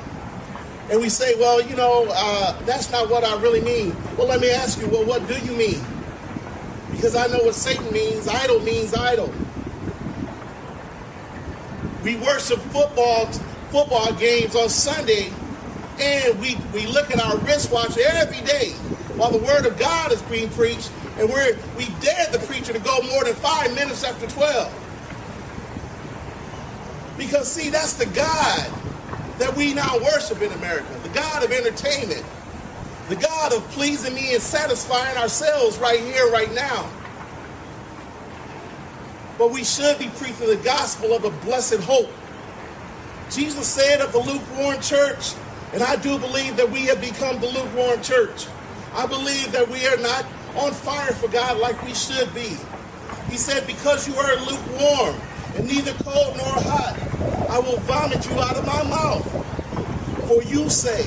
And 0.89 1.01
we 1.01 1.09
say, 1.09 1.35
well, 1.39 1.61
you 1.61 1.75
know, 1.75 2.07
uh, 2.09 2.61
that's 2.63 2.91
not 2.91 3.09
what 3.09 3.23
I 3.23 3.41
really 3.41 3.61
mean. 3.61 3.95
Well, 4.17 4.27
let 4.27 4.39
me 4.39 4.51
ask 4.51 4.79
you, 4.79 4.87
well, 4.87 5.05
what 5.05 5.27
do 5.27 5.35
you 5.39 5.53
mean? 5.53 5.83
Because 6.91 7.15
I 7.15 7.27
know 7.27 7.43
what 7.43 7.55
Satan 7.55 7.91
means. 7.91 8.27
Idol 8.27 8.59
means 8.61 8.93
idol. 8.93 9.33
We 12.03 12.17
worship 12.17 12.59
football 12.59 13.27
football 13.73 14.13
games 14.13 14.55
on 14.55 14.69
Sunday, 14.69 15.31
and 15.99 16.39
we, 16.39 16.57
we 16.73 16.85
look 16.85 17.09
at 17.09 17.19
our 17.19 17.37
wristwatch 17.39 17.97
every 17.97 18.41
day 18.41 18.73
while 19.15 19.31
the 19.31 19.39
word 19.39 19.65
of 19.65 19.79
God 19.79 20.11
is 20.11 20.21
being 20.23 20.49
preached, 20.49 20.91
and 21.17 21.29
we're, 21.29 21.57
we 21.75 21.85
dare 22.01 22.27
the 22.31 22.39
preacher 22.45 22.71
to 22.73 22.79
go 22.79 23.01
more 23.11 23.23
than 23.23 23.33
five 23.35 23.73
minutes 23.73 24.03
after 24.03 24.27
12. 24.27 24.79
Because, 27.17 27.51
see, 27.51 27.69
that's 27.69 27.93
the 27.93 28.05
God 28.07 28.71
that 29.39 29.55
we 29.55 29.73
now 29.73 29.97
worship 29.99 30.41
in 30.41 30.51
America 30.51 30.87
the 31.01 31.09
God 31.09 31.43
of 31.43 31.51
entertainment, 31.51 32.23
the 33.09 33.15
God 33.15 33.53
of 33.53 33.63
pleasing 33.69 34.13
me 34.13 34.33
and 34.33 34.41
satisfying 34.41 35.17
ourselves 35.17 35.77
right 35.79 35.99
here, 35.99 36.29
right 36.31 36.53
now. 36.53 36.89
But 39.43 39.51
we 39.51 39.65
should 39.65 39.99
be 39.99 40.07
preaching 40.15 40.47
the 40.47 40.55
gospel 40.63 41.13
of 41.13 41.25
a 41.25 41.29
blessed 41.45 41.81
hope. 41.81 42.09
Jesus 43.29 43.67
said 43.67 43.99
of 43.99 44.13
the 44.13 44.19
lukewarm 44.19 44.79
church, 44.79 45.33
and 45.73 45.83
I 45.83 45.97
do 45.97 46.17
believe 46.17 46.55
that 46.55 46.71
we 46.71 46.85
have 46.85 47.01
become 47.01 47.41
the 47.41 47.47
lukewarm 47.47 48.01
church. 48.01 48.47
I 48.93 49.05
believe 49.05 49.51
that 49.51 49.67
we 49.67 49.85
are 49.85 49.97
not 49.97 50.25
on 50.55 50.71
fire 50.71 51.11
for 51.11 51.27
God 51.27 51.57
like 51.57 51.83
we 51.83 51.93
should 51.93 52.33
be. 52.33 52.55
He 53.29 53.35
said, 53.35 53.67
Because 53.67 54.07
you 54.07 54.15
are 54.15 54.33
lukewarm 54.45 55.19
and 55.57 55.67
neither 55.67 55.91
cold 56.05 56.37
nor 56.37 56.63
hot, 56.63 56.97
I 57.49 57.59
will 57.59 57.79
vomit 57.79 58.25
you 58.25 58.39
out 58.39 58.55
of 58.55 58.65
my 58.65 58.83
mouth. 58.83 60.25
For 60.29 60.41
you 60.43 60.69
say, 60.69 61.03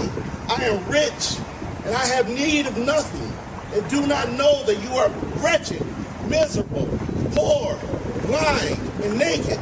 I 0.51 0.62
am 0.64 0.87
rich 0.90 1.38
and 1.87 1.94
I 1.94 2.05
have 2.09 2.29
need 2.29 2.66
of 2.66 2.77
nothing, 2.77 3.33
and 3.72 3.88
do 3.88 4.07
not 4.07 4.31
know 4.33 4.62
that 4.64 4.77
you 4.83 4.90
are 4.90 5.09
wretched, 5.42 5.83
miserable, 6.29 6.87
poor, 7.35 7.79
blind, 8.27 8.79
and 9.03 9.19
naked. 9.19 9.59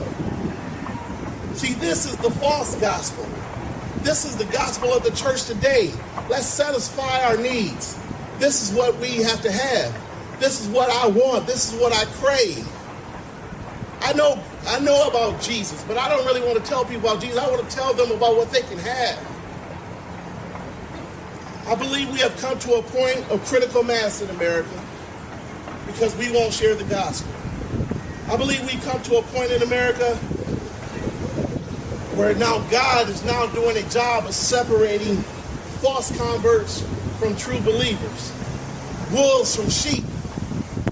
See, 1.56 1.74
this 1.74 2.06
is 2.06 2.16
the 2.16 2.30
false 2.30 2.74
gospel. 2.76 3.26
This 4.02 4.24
is 4.24 4.36
the 4.36 4.44
gospel 4.46 4.92
of 4.92 5.02
the 5.02 5.12
church 5.12 5.44
today. 5.44 5.92
Let's 6.28 6.46
satisfy 6.46 7.24
our 7.24 7.36
needs. 7.36 7.98
This 8.38 8.68
is 8.68 8.76
what 8.76 8.96
we 8.98 9.22
have 9.22 9.40
to 9.42 9.52
have. 9.52 10.40
This 10.40 10.60
is 10.60 10.68
what 10.68 10.90
I 10.90 11.06
want. 11.06 11.46
This 11.46 11.72
is 11.72 11.80
what 11.80 11.92
I 11.92 12.04
crave. 12.16 12.68
I 14.00 14.12
know 14.12 14.42
I 14.66 14.80
know 14.80 15.08
about 15.08 15.40
Jesus, 15.40 15.82
but 15.84 15.96
I 15.96 16.08
don't 16.08 16.24
really 16.26 16.40
want 16.40 16.62
to 16.62 16.68
tell 16.68 16.84
people 16.84 17.08
about 17.08 17.22
Jesus. 17.22 17.38
I 17.38 17.48
want 17.50 17.68
to 17.68 17.76
tell 17.76 17.94
them 17.94 18.10
about 18.10 18.36
what 18.36 18.50
they 18.50 18.62
can 18.62 18.78
have. 18.78 19.34
I 21.66 21.74
believe 21.74 22.10
we 22.10 22.18
have 22.18 22.36
come 22.38 22.58
to 22.58 22.74
a 22.74 22.82
point 22.82 23.30
of 23.30 23.44
critical 23.46 23.82
mass 23.82 24.20
in 24.20 24.28
America 24.30 24.84
because 25.86 26.14
we 26.16 26.30
won't 26.30 26.52
share 26.52 26.74
the 26.74 26.84
gospel. 26.84 27.33
I 28.28 28.36
believe 28.36 28.64
we've 28.64 28.82
come 28.82 29.02
to 29.02 29.18
a 29.18 29.22
point 29.22 29.50
in 29.50 29.62
America 29.62 30.16
where 32.16 32.34
now 32.34 32.58
God 32.70 33.08
is 33.10 33.22
now 33.24 33.46
doing 33.46 33.76
a 33.76 33.88
job 33.90 34.24
of 34.24 34.34
separating 34.34 35.16
false 35.82 36.16
converts 36.16 36.82
from 37.18 37.36
true 37.36 37.60
believers, 37.60 38.32
wolves 39.12 39.54
from 39.54 39.68
sheep, 39.68 40.04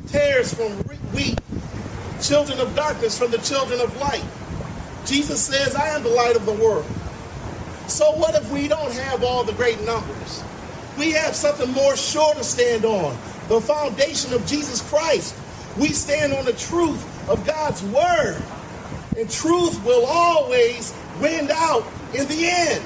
tares 0.09 0.53
from 0.53 0.73
wheat, 1.14 1.40
children 2.21 2.61
of 2.61 2.75
darkness 2.77 3.18
from 3.18 3.31
the 3.31 3.38
children 3.38 3.81
of 3.81 3.97
light. 3.97 4.25
Jesus 5.07 5.40
says, 5.40 5.75
I 5.75 5.88
am 5.88 6.03
the 6.03 6.11
light 6.11 6.37
of 6.37 6.45
the 6.45 6.53
world. 6.53 6.85
So 7.87 8.12
what 8.12 8.35
if 8.35 8.51
we 8.53 8.68
don't 8.68 8.92
have 8.92 9.25
all 9.25 9.42
the 9.42 9.55
great 9.55 9.81
numbers? 9.83 10.45
We 10.99 11.12
have 11.12 11.35
something 11.35 11.71
more 11.73 11.97
sure 11.97 12.35
to 12.35 12.45
stand 12.45 12.85
on, 12.85 13.16
the 13.49 13.61
foundation 13.61 14.35
of 14.35 14.47
Jesus 14.47 14.83
Christ. 14.83 15.35
We 15.79 15.88
stand 15.88 16.35
on 16.35 16.45
the 16.45 16.53
truth 16.53 17.09
of 17.29 17.47
God's 17.47 17.83
word. 17.85 18.43
And 19.17 19.31
truth 19.31 19.85
will 19.85 20.07
always 20.07 20.95
win 21.21 21.51
out 21.53 21.85
in 22.15 22.27
the 22.29 22.47
end. 22.49 22.83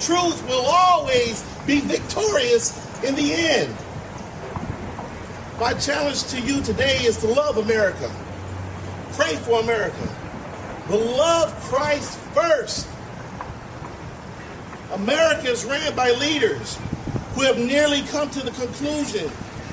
Truth 0.00 0.46
will 0.48 0.64
always 0.66 1.42
be 1.66 1.80
victorious 1.80 2.74
in 3.02 3.14
the 3.14 3.32
end. 3.32 3.74
My 5.58 5.72
challenge 5.74 6.24
to 6.24 6.40
you 6.40 6.62
today 6.62 6.98
is 6.98 7.16
to 7.18 7.28
love 7.28 7.56
America. 7.56 8.10
Pray 9.12 9.36
for 9.36 9.60
America. 9.60 10.08
But 10.88 11.00
love 11.00 11.54
Christ 11.62 12.18
first. 12.34 12.86
America 14.92 15.50
is 15.50 15.64
ran 15.64 15.94
by 15.96 16.10
leaders 16.12 16.78
who 17.34 17.42
have 17.42 17.58
nearly 17.58 18.02
come 18.02 18.30
to 18.30 18.40
the 18.40 18.50
conclusion, 18.52 19.30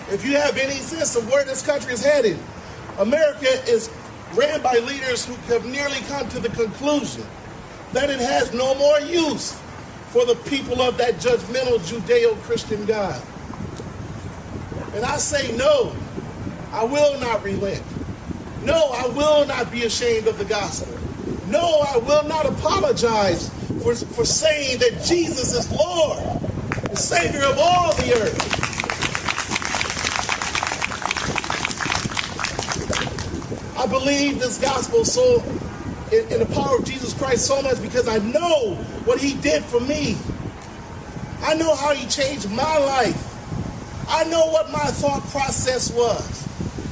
if 0.10 0.26
you 0.26 0.36
have 0.36 0.58
any 0.58 0.76
sense 0.76 1.16
of 1.16 1.30
where 1.30 1.46
this 1.46 1.66
country 1.66 1.94
is 1.94 2.04
headed, 2.04 2.38
America 3.00 3.48
is 3.68 3.90
ran 4.34 4.62
by 4.62 4.74
leaders 4.76 5.26
who 5.26 5.34
have 5.54 5.66
nearly 5.66 6.00
come 6.08 6.28
to 6.30 6.40
the 6.40 6.50
conclusion 6.50 7.26
that 7.94 8.10
it 8.10 8.20
has 8.20 8.54
no 8.54 8.74
more 8.76 9.00
use 9.02 9.60
for 10.10 10.26
the 10.26 10.36
people 10.48 10.82
of 10.82 10.98
that 10.98 11.16
judgmental 11.16 11.80
Judeo 11.80 12.36
Christian 12.42 12.86
God. 12.86 13.22
And 14.94 15.04
I 15.06 15.18
say, 15.18 15.56
no, 15.58 15.96
I 16.72 16.84
will 16.84 17.20
not 17.20 17.44
relent. 17.44 17.84
No, 18.64 18.90
I 18.92 19.08
will 19.08 19.46
not 19.46 19.72
be 19.72 19.84
ashamed 19.86 20.28
of 20.28 20.38
the 20.38 20.46
gospel. 20.46 20.98
No, 21.48 21.84
I 21.88 21.98
will 21.98 22.24
not 22.24 22.46
apologize 22.46 23.50
for, 23.82 23.96
for 23.96 24.26
saying 24.26 24.80
that 24.80 25.04
Jesus 25.04 25.54
is 25.54 25.72
Lord, 25.72 26.20
the 26.90 26.96
Savior 26.96 27.44
of 27.44 27.58
all 27.58 27.94
the 27.96 28.14
earth. 28.14 28.63
I 33.84 33.86
believe 33.86 34.40
this 34.40 34.60
gospel 34.60 35.04
so 35.04 35.44
in, 36.10 36.32
in, 36.32 36.40
the 36.40 36.46
power 36.54 36.78
of 36.78 36.86
Jesus 36.86 37.14
Christ 37.14 37.46
so 37.46 37.62
much 37.62 37.82
because 37.82 38.08
I 38.08 38.18
know 38.20 38.76
what 39.04 39.20
he 39.20 39.34
did 39.34 39.62
for 39.62 39.82
me. 39.82 40.16
I 41.42 41.54
know 41.56 41.76
how 41.76 41.94
he 41.94 42.08
changed 42.08 42.50
my 42.50 42.78
life. 42.78 44.08
I 44.08 44.24
know 44.24 44.46
what 44.46 44.72
my 44.72 44.86
thought 44.86 45.22
process 45.32 45.92
was. 45.92 46.48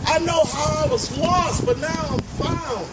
I 0.05 0.19
know 0.19 0.43
how 0.43 0.83
I 0.85 0.87
was 0.91 1.17
lost, 1.17 1.65
but 1.65 1.79
now 1.79 2.07
I'm 2.09 2.19
found. 2.19 2.87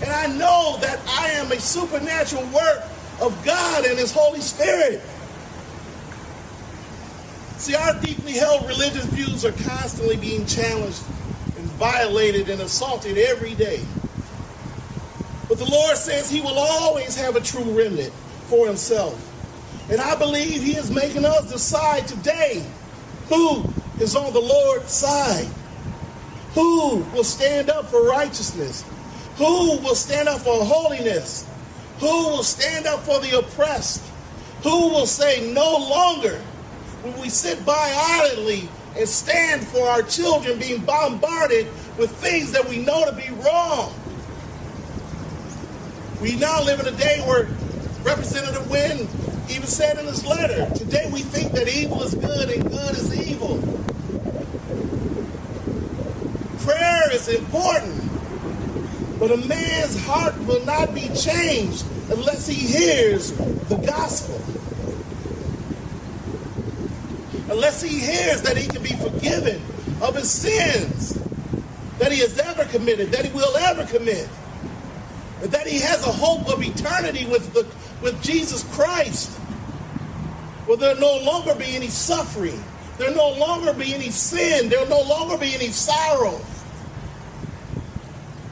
And 0.00 0.12
I 0.12 0.28
know 0.38 0.78
that 0.80 1.00
I 1.08 1.30
am 1.30 1.50
a 1.50 1.58
supernatural 1.58 2.44
work 2.54 2.84
of 3.20 3.36
God 3.44 3.86
and 3.86 3.98
his 3.98 4.12
Holy 4.12 4.40
Spirit. 4.40 5.02
See, 7.56 7.74
our 7.74 8.00
deeply 8.00 8.34
held 8.34 8.68
religious 8.68 9.06
views 9.06 9.44
are 9.44 9.50
constantly 9.50 10.16
being 10.16 10.46
challenged 10.46 11.02
and 11.58 11.66
violated 11.72 12.48
and 12.48 12.62
assaulted 12.62 13.18
every 13.18 13.54
day. 13.54 13.84
But 15.48 15.58
the 15.58 15.68
Lord 15.70 15.96
says 15.96 16.30
He 16.30 16.40
will 16.40 16.58
always 16.58 17.16
have 17.16 17.36
a 17.36 17.40
true 17.40 17.76
remnant 17.76 18.12
for 18.46 18.66
Himself. 18.66 19.24
And 19.90 20.00
I 20.00 20.14
believe 20.14 20.62
He 20.62 20.76
is 20.76 20.90
making 20.90 21.24
us 21.24 21.50
decide 21.50 22.06
today 22.06 22.64
who 23.28 23.64
is 24.00 24.14
on 24.14 24.32
the 24.32 24.40
Lord's 24.40 24.92
side, 24.92 25.48
who 26.54 26.98
will 27.12 27.24
stand 27.24 27.70
up 27.70 27.90
for 27.90 28.06
righteousness, 28.06 28.84
who 29.36 29.78
will 29.78 29.94
stand 29.94 30.28
up 30.28 30.40
for 30.40 30.64
holiness, 30.64 31.48
who 31.98 32.28
will 32.28 32.44
stand 32.44 32.86
up 32.86 33.00
for 33.00 33.18
the 33.20 33.38
oppressed, 33.38 34.04
who 34.62 34.88
will 34.88 35.06
say 35.06 35.52
no 35.52 35.76
longer 35.76 36.38
when 37.02 37.18
we 37.20 37.28
sit 37.28 37.64
by 37.64 37.94
idly 38.22 38.68
and 38.98 39.08
stand 39.08 39.66
for 39.66 39.88
our 39.88 40.02
children 40.02 40.58
being 40.58 40.84
bombarded 40.84 41.66
with 41.96 42.10
things 42.16 42.50
that 42.52 42.68
we 42.68 42.78
know 42.78 43.04
to 43.08 43.12
be 43.12 43.30
wrong. 43.44 43.94
We 46.20 46.34
now 46.34 46.62
live 46.64 46.80
in 46.80 46.86
a 46.86 46.96
day 46.96 47.20
where 47.20 47.44
Representative 48.02 48.68
Wynn 48.68 49.08
even 49.50 49.66
said 49.68 49.98
in 49.98 50.06
his 50.06 50.26
letter, 50.26 50.68
today 50.74 51.08
we 51.12 51.20
think 51.20 51.52
that 51.52 51.68
evil 51.68 52.02
is 52.02 52.14
good 52.14 52.50
and 52.50 52.62
good 52.68 52.90
is 52.90 53.28
evil. 53.28 53.58
Prayer 56.58 57.12
is 57.12 57.28
important, 57.28 58.02
but 59.20 59.30
a 59.30 59.36
man's 59.36 59.98
heart 60.04 60.36
will 60.40 60.64
not 60.66 60.92
be 60.92 61.08
changed 61.14 61.84
unless 62.10 62.48
he 62.48 62.54
hears 62.54 63.30
the 63.32 63.76
gospel. 63.76 64.42
Unless 67.50 67.82
he 67.82 67.98
hears 67.98 68.42
that 68.42 68.56
he 68.56 68.66
can 68.68 68.82
be 68.82 68.94
forgiven 68.94 69.60
of 70.00 70.14
his 70.14 70.30
sins 70.30 71.18
that 71.98 72.12
he 72.12 72.20
has 72.20 72.38
ever 72.38 72.64
committed, 72.66 73.10
that 73.10 73.24
he 73.24 73.32
will 73.32 73.56
ever 73.56 73.84
commit 73.86 74.28
and 75.42 75.50
that 75.52 75.66
he 75.66 75.78
has 75.78 76.04
a 76.06 76.10
hope 76.10 76.48
of 76.48 76.62
eternity 76.62 77.26
with, 77.26 77.52
the, 77.52 77.66
with 78.02 78.20
Jesus 78.22 78.64
Christ. 78.74 79.38
Will 80.66 80.76
there'll 80.76 81.00
no 81.00 81.18
longer 81.18 81.54
be 81.54 81.76
any 81.76 81.88
suffering? 81.88 82.62
There'll 82.98 83.14
no 83.14 83.38
longer 83.38 83.72
be 83.72 83.94
any 83.94 84.10
sin. 84.10 84.68
There'll 84.68 84.88
no 84.88 85.02
longer 85.02 85.38
be 85.38 85.54
any 85.54 85.68
sorrow. 85.68 86.40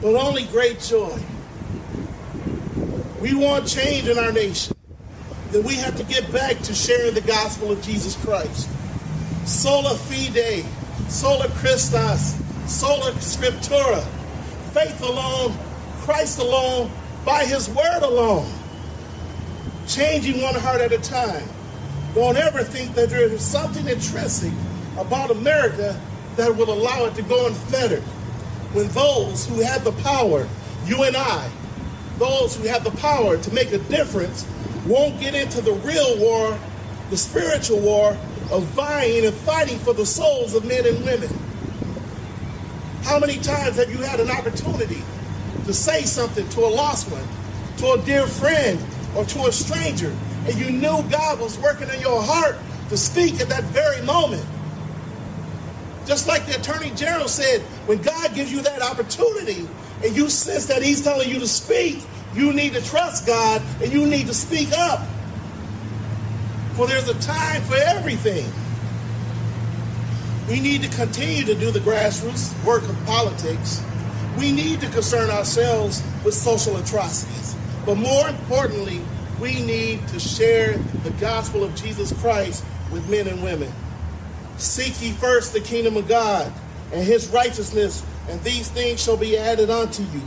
But 0.01 0.15
only 0.15 0.45
great 0.45 0.79
joy. 0.79 1.19
We 3.19 3.33
want 3.33 3.67
change 3.67 4.07
in 4.07 4.17
our 4.17 4.31
nation. 4.31 4.75
Then 5.51 5.63
we 5.63 5.75
have 5.75 5.97
to 5.97 6.03
get 6.03 6.31
back 6.31 6.59
to 6.61 6.73
sharing 6.73 7.13
the 7.13 7.21
gospel 7.21 7.71
of 7.71 7.81
Jesus 7.81 8.15
Christ. 8.23 8.69
Sola 9.47 9.95
fide, 9.95 10.65
sola 11.07 11.47
Christus, 11.47 12.37
sola 12.65 13.11
scriptura. 13.13 14.03
Faith 14.73 15.01
alone, 15.01 15.57
Christ 16.01 16.39
alone, 16.39 16.91
by 17.23 17.45
his 17.45 17.69
word 17.69 18.03
alone. 18.03 18.51
Changing 19.87 20.41
one 20.41 20.55
heart 20.55 20.81
at 20.81 20.91
a 20.91 20.97
time. 20.97 21.47
Don't 22.13 22.35
ever 22.35 22.61
think 22.61 22.93
that 22.95 23.09
there 23.09 23.21
is 23.21 23.41
something 23.41 23.87
intrinsic 23.87 24.51
about 24.97 25.31
America 25.31 25.97
that 26.35 26.53
will 26.53 26.73
allow 26.73 27.05
it 27.05 27.15
to 27.15 27.21
go 27.21 27.47
unfettered. 27.47 28.03
When 28.73 28.89
those 28.89 29.47
who 29.47 29.61
have 29.61 29.85
the 29.85 29.93
power, 30.03 30.45
you 30.85 31.03
and 31.03 31.15
I, 31.15 31.49
those 32.17 32.57
who 32.57 32.67
have 32.67 32.83
the 32.83 32.91
power 32.91 33.37
to 33.37 33.53
make 33.53 33.71
a 33.71 33.77
difference, 33.77 34.45
won't 34.85 35.17
get 35.21 35.35
into 35.35 35.61
the 35.61 35.71
real 35.71 36.19
war, 36.19 36.59
the 37.09 37.17
spiritual 37.17 37.79
war 37.79 38.17
of 38.51 38.63
vying 38.67 39.25
and 39.25 39.33
fighting 39.33 39.77
for 39.79 39.93
the 39.93 40.05
souls 40.05 40.53
of 40.53 40.65
men 40.65 40.85
and 40.85 41.03
women. 41.03 41.29
How 43.03 43.19
many 43.19 43.37
times 43.37 43.77
have 43.77 43.89
you 43.89 43.97
had 43.97 44.19
an 44.19 44.29
opportunity 44.29 45.01
to 45.65 45.73
say 45.73 46.03
something 46.03 46.47
to 46.49 46.61
a 46.61 46.67
lost 46.67 47.11
one, 47.11 47.27
to 47.77 47.91
a 47.93 48.05
dear 48.05 48.27
friend, 48.27 48.79
or 49.15 49.25
to 49.25 49.47
a 49.47 49.51
stranger, 49.51 50.15
and 50.45 50.55
you 50.55 50.71
knew 50.71 51.03
God 51.09 51.39
was 51.39 51.57
working 51.59 51.89
in 51.89 51.99
your 52.01 52.21
heart 52.21 52.57
to 52.89 52.97
speak 52.97 53.39
at 53.39 53.49
that 53.49 53.63
very 53.65 54.01
moment? 54.01 54.45
Just 56.05 56.27
like 56.27 56.45
the 56.45 56.55
Attorney 56.57 56.91
General 56.91 57.27
said, 57.27 57.61
when 57.85 58.01
God 58.01 58.33
gives 58.33 58.51
you 58.51 58.61
that 58.61 58.81
opportunity 58.81 59.67
and 60.03 60.15
you 60.15 60.29
sense 60.29 60.65
that 60.67 60.81
He's 60.81 61.03
telling 61.03 61.29
you 61.29 61.39
to 61.39 61.47
speak, 61.47 62.01
you 62.33 62.53
need 62.53 62.73
to 62.73 62.81
trust 62.83 63.27
God 63.27 63.61
and 63.81 63.91
you 63.91 64.05
need 64.05 64.27
to 64.27 64.33
speak 64.33 64.69
up. 64.71 65.05
For 66.77 66.85
there's 66.85 67.09
a 67.09 67.19
time 67.19 67.63
for 67.63 67.73
everything. 67.73 68.45
We 70.47 70.59
need 70.59 70.83
to 70.83 70.89
continue 70.89 71.43
to 71.43 71.55
do 71.55 71.71
the 71.71 71.79
grassroots 71.79 72.53
work 72.63 72.83
of 72.87 72.95
politics. 73.07 73.81
We 74.37 74.51
need 74.51 74.81
to 74.81 74.89
concern 74.89 75.31
ourselves 75.31 76.03
with 76.23 76.35
social 76.35 76.77
atrocities. 76.77 77.55
But 77.83 77.95
more 77.95 78.29
importantly, 78.29 79.01
we 79.41 79.59
need 79.65 80.07
to 80.09 80.19
share 80.19 80.77
the 81.03 81.09
gospel 81.19 81.63
of 81.63 81.73
Jesus 81.73 82.13
Christ 82.21 82.63
with 82.91 83.09
men 83.09 83.27
and 83.27 83.41
women. 83.41 83.73
Seek 84.57 85.01
ye 85.01 85.13
first 85.13 85.53
the 85.53 85.61
kingdom 85.61 85.97
of 85.97 86.07
God 86.07 86.53
and 86.91 87.03
his 87.03 87.27
righteousness, 87.29 88.05
and 88.29 88.39
these 88.43 88.69
things 88.69 89.01
shall 89.01 89.17
be 89.17 89.35
added 89.35 89.71
unto 89.71 90.03
you. 90.03 90.21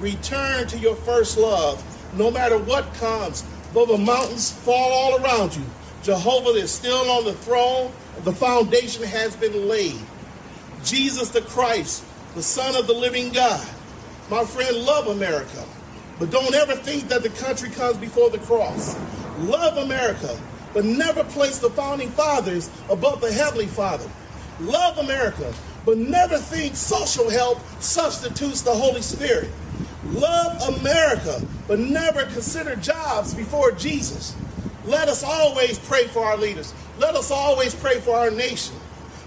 Return 0.00 0.66
to 0.66 0.76
your 0.76 0.96
first 0.96 1.38
love, 1.38 1.82
no 2.14 2.30
matter 2.30 2.58
what 2.58 2.92
comes, 2.94 3.42
though 3.72 3.86
the 3.86 3.96
mountains 3.96 4.52
fall 4.52 4.92
all 4.92 5.24
around 5.24 5.56
you. 5.56 5.64
Jehovah 6.04 6.50
is 6.50 6.70
still 6.70 7.10
on 7.10 7.24
the 7.24 7.32
throne, 7.32 7.90
the 8.24 8.32
foundation 8.32 9.02
has 9.04 9.34
been 9.36 9.68
laid. 9.68 9.98
Jesus 10.84 11.30
the 11.30 11.40
Christ, 11.40 12.04
the 12.34 12.42
Son 12.42 12.76
of 12.76 12.86
the 12.86 12.92
living 12.92 13.32
God. 13.32 13.66
My 14.30 14.44
friend, 14.44 14.76
love 14.84 15.06
America, 15.06 15.64
but 16.18 16.30
don't 16.30 16.54
ever 16.54 16.74
think 16.74 17.08
that 17.08 17.22
the 17.22 17.30
country 17.30 17.70
comes 17.70 17.96
before 17.96 18.28
the 18.28 18.38
cross. 18.38 18.94
Love 19.38 19.78
America, 19.78 20.38
but 20.74 20.84
never 20.84 21.24
place 21.24 21.58
the 21.58 21.70
founding 21.70 22.10
fathers 22.10 22.68
above 22.90 23.22
the 23.22 23.32
Heavenly 23.32 23.66
Father. 23.66 24.08
Love 24.60 24.98
America, 24.98 25.54
but 25.86 25.96
never 25.96 26.36
think 26.36 26.76
social 26.76 27.30
help 27.30 27.60
substitutes 27.80 28.60
the 28.60 28.74
Holy 28.74 29.00
Spirit. 29.00 29.50
Love 30.08 30.76
America, 30.76 31.40
but 31.66 31.78
never 31.78 32.24
consider 32.26 32.76
jobs 32.76 33.32
before 33.32 33.72
Jesus. 33.72 34.36
Let 34.86 35.08
us 35.08 35.22
always 35.22 35.78
pray 35.78 36.06
for 36.08 36.24
our 36.24 36.36
leaders. 36.36 36.74
Let 36.98 37.14
us 37.14 37.30
always 37.30 37.74
pray 37.74 38.00
for 38.00 38.14
our 38.16 38.30
nation. 38.30 38.76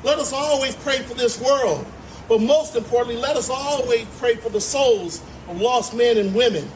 Let 0.04 0.20
us 0.20 0.32
always 0.32 0.76
pray 0.76 1.00
for 1.00 1.16
this 1.16 1.42
world. 1.42 1.86
But 2.30 2.42
most 2.42 2.76
importantly, 2.76 3.20
let 3.22 3.36
us 3.38 3.50
always 3.50 4.06
pray 4.20 4.36
for 4.36 4.50
the 4.50 4.62
souls 4.62 5.22
of 5.48 5.60
lost 5.60 5.96
men 5.96 6.18
and 6.18 6.36
women. 6.36 6.70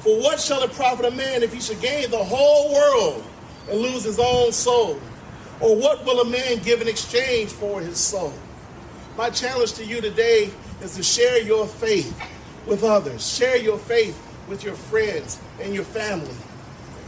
For 0.00 0.20
what 0.20 0.40
shall 0.40 0.62
it 0.62 0.72
profit 0.72 1.06
a 1.06 1.10
man 1.10 1.42
if 1.42 1.52
he 1.52 1.60
should 1.60 1.80
gain 1.80 2.10
the 2.10 2.22
whole 2.22 2.74
world 2.74 3.24
and 3.70 3.80
lose 3.80 4.02
his 4.02 4.18
own 4.18 4.52
soul? 4.52 5.00
Or 5.60 5.76
what 5.76 6.04
will 6.04 6.20
a 6.20 6.24
man 6.24 6.58
give 6.58 6.82
in 6.82 6.88
exchange 6.88 7.50
for 7.50 7.80
his 7.80 7.98
soul? 7.98 8.34
My 9.16 9.30
challenge 9.30 9.74
to 9.74 9.84
you 9.84 10.00
today 10.00 10.50
is 10.82 10.96
to 10.96 11.02
share 11.02 11.40
your 11.40 11.66
faith 11.66 12.20
with 12.66 12.82
others. 12.82 13.26
Share 13.32 13.56
your 13.56 13.78
faith 13.78 14.20
with 14.48 14.64
your 14.64 14.74
friends 14.74 15.38
and 15.60 15.72
your 15.72 15.84
family. 15.84 16.34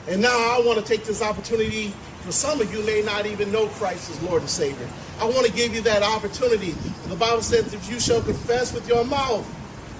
And 0.08 0.20
now 0.20 0.36
I 0.36 0.62
want 0.64 0.78
to 0.78 0.84
take 0.84 1.04
this 1.04 1.22
opportunity 1.22 1.92
for 2.24 2.32
some 2.32 2.60
of 2.60 2.72
you 2.72 2.82
may 2.84 3.02
not 3.02 3.26
even 3.26 3.52
know 3.52 3.66
Christ 3.68 4.10
as 4.10 4.22
Lord 4.22 4.40
and 4.40 4.50
Savior. 4.50 4.88
I 5.20 5.26
want 5.26 5.46
to 5.46 5.52
give 5.52 5.74
you 5.74 5.82
that 5.82 6.02
opportunity. 6.02 6.70
The 7.08 7.16
Bible 7.16 7.42
says 7.42 7.74
if 7.74 7.90
you 7.90 8.00
shall 8.00 8.22
confess 8.22 8.72
with 8.72 8.88
your 8.88 9.04
mouth 9.04 9.46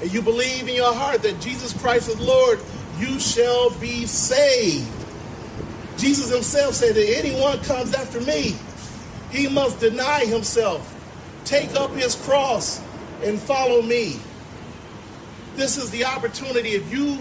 and 0.00 0.10
you 0.10 0.22
believe 0.22 0.66
in 0.66 0.74
your 0.74 0.94
heart 0.94 1.22
that 1.22 1.38
Jesus 1.40 1.78
Christ 1.78 2.08
is 2.08 2.18
Lord, 2.18 2.60
you 2.98 3.20
shall 3.20 3.70
be 3.78 4.06
saved. 4.06 4.90
Jesus 5.98 6.30
himself 6.30 6.74
said 6.74 6.94
that 6.94 7.18
anyone 7.18 7.58
comes 7.60 7.92
after 7.94 8.20
me, 8.22 8.56
he 9.30 9.46
must 9.48 9.78
deny 9.80 10.24
himself, 10.24 10.94
take 11.44 11.74
up 11.74 11.90
his 11.92 12.14
cross, 12.14 12.80
and 13.22 13.38
follow 13.38 13.82
me. 13.82 14.16
This 15.56 15.76
is 15.76 15.90
the 15.90 16.06
opportunity 16.06 16.70
if 16.70 16.90
you 16.90 17.18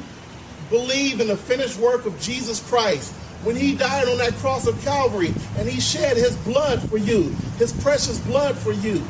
believe 0.70 1.20
in 1.20 1.28
the 1.28 1.38
finished 1.38 1.78
work 1.80 2.06
of 2.06 2.20
Jesus 2.20 2.60
Christ 2.68 3.14
when 3.44 3.56
he 3.56 3.76
died 3.76 4.08
on 4.08 4.18
that 4.20 4.34
cross 4.36 4.68
of 4.68 4.82
Calvary 4.82 5.34
and 5.58 5.68
he 5.68 5.80
shed 5.80 6.18
his 6.18 6.36
blood 6.38 6.82
for 6.82 6.98
you, 6.98 7.24
his 7.58 7.74
precious 7.74 8.20
blood 8.20 8.58
for 8.58 8.72
you. 8.72 9.04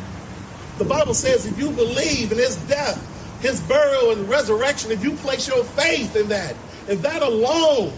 The 0.78 0.86
Bible 0.86 1.13
says 1.13 1.46
if 1.46 1.58
you 1.58 1.70
believe 1.72 2.32
in 2.32 2.38
his 2.38 2.56
death, 2.68 3.00
his 3.42 3.60
burial 3.62 4.12
and 4.12 4.28
resurrection, 4.28 4.92
if 4.92 5.04
you 5.04 5.13
place 5.18 5.48
your 5.48 5.63
faith 5.63 6.16
in 6.16 6.30
that, 6.30 6.56
and 6.88 7.00
that 7.00 7.22
alone, 7.22 7.94